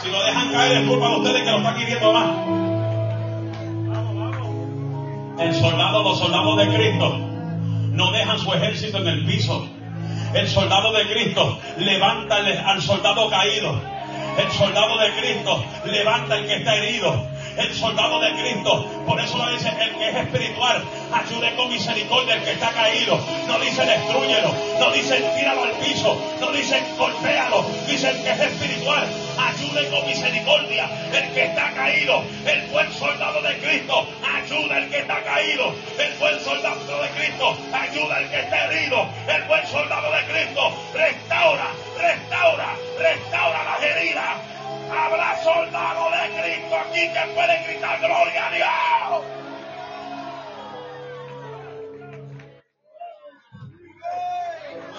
[0.00, 2.30] Si lo dejan caer es culpa de ustedes que lo están viviendo más.
[5.40, 9.68] El soldado, los soldados de Cristo no dejan su ejército en el piso.
[10.32, 13.78] El soldado de Cristo levanta al soldado caído.
[14.38, 18.84] El soldado de Cristo levanta al que está herido el soldado de Cristo.
[19.06, 23.18] Por eso lo dice el que es espiritual, ayude con misericordia el que está caído.
[23.46, 27.64] No dice destruyelo, no dice tíralo al piso, no dice golpéalo.
[27.86, 29.08] Dice el que es espiritual,
[29.38, 32.22] ayude con misericordia el que está caído.
[32.46, 35.74] El buen soldado de Cristo, ayuda al que está caído.
[35.98, 39.08] El buen soldado de Cristo, ayuda al que está herido.
[39.28, 44.57] El buen soldado de Cristo, restaura, restaura, restaura las heridas
[44.90, 49.24] Habrá soldado de Cristo aquí que puede gritar gloria a Dios.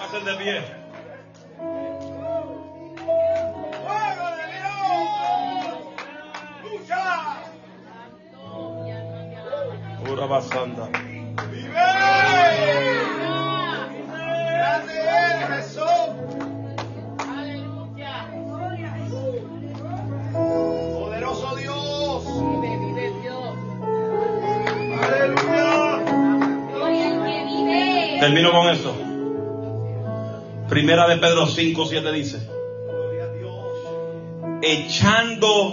[0.02, 0.62] Hacen de pie.
[3.82, 5.78] ¡Fuego de Dios!
[6.62, 7.06] ¡Lucha!
[10.04, 10.86] Pura basanda.
[11.50, 11.72] ¡Vive!
[14.56, 16.29] ¡Grande eres, Jesús!
[28.20, 28.94] Termino con esto.
[30.68, 32.48] Primera de Pedro 5, 7 dice.
[34.62, 35.72] Echando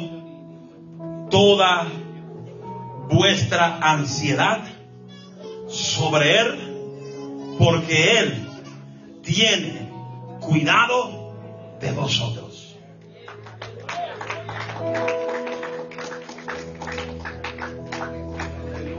[1.30, 1.88] toda
[3.10, 4.64] vuestra ansiedad
[5.68, 8.48] sobre Él, porque Él
[9.24, 9.92] tiene
[10.40, 11.34] cuidado
[11.82, 12.78] de vosotros.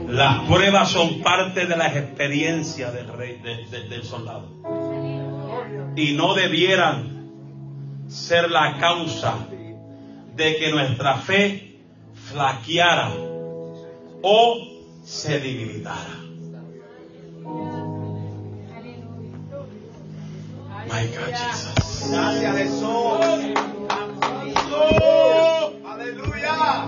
[0.09, 4.47] Las pruebas son parte de las experiencias del, rey, de- de- del soldado.
[5.95, 7.29] Y no debieran
[8.07, 9.35] ser la causa
[10.35, 11.77] de que nuestra fe
[12.31, 13.11] flaqueara
[14.23, 14.67] o
[15.03, 16.15] se debilitara.
[20.87, 20.95] God,
[21.27, 22.09] Jesus.
[22.11, 23.19] Gracias, Jesús.
[25.85, 26.87] ¡Aleluya!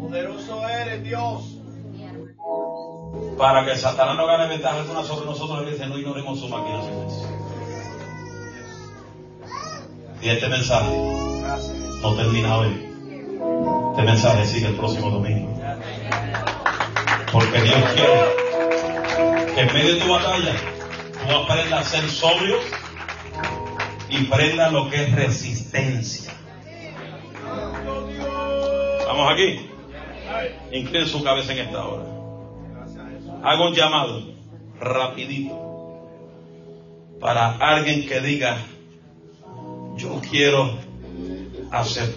[0.00, 1.57] Poderoso eres, Dios.
[3.38, 7.24] Para que Satanás no gane ventaja alguna sobre nosotros, le dice, no ignoremos su maquinaciones.
[10.20, 10.96] Y este mensaje
[12.02, 12.84] no termina hoy.
[13.92, 15.56] Este mensaje sigue el próximo domingo.
[17.32, 20.54] Porque Dios quiere que en medio de tu batalla
[21.28, 22.56] tú aprendas a ser sobrio
[24.08, 26.32] y prenda lo que es resistencia.
[29.06, 29.70] Vamos aquí.
[30.72, 32.17] Incline su cabeza en esta hora.
[33.48, 34.22] Hago un llamado
[34.78, 35.56] rapidito
[37.18, 38.58] para alguien que diga,
[39.96, 40.76] yo quiero
[41.70, 42.08] aceptar.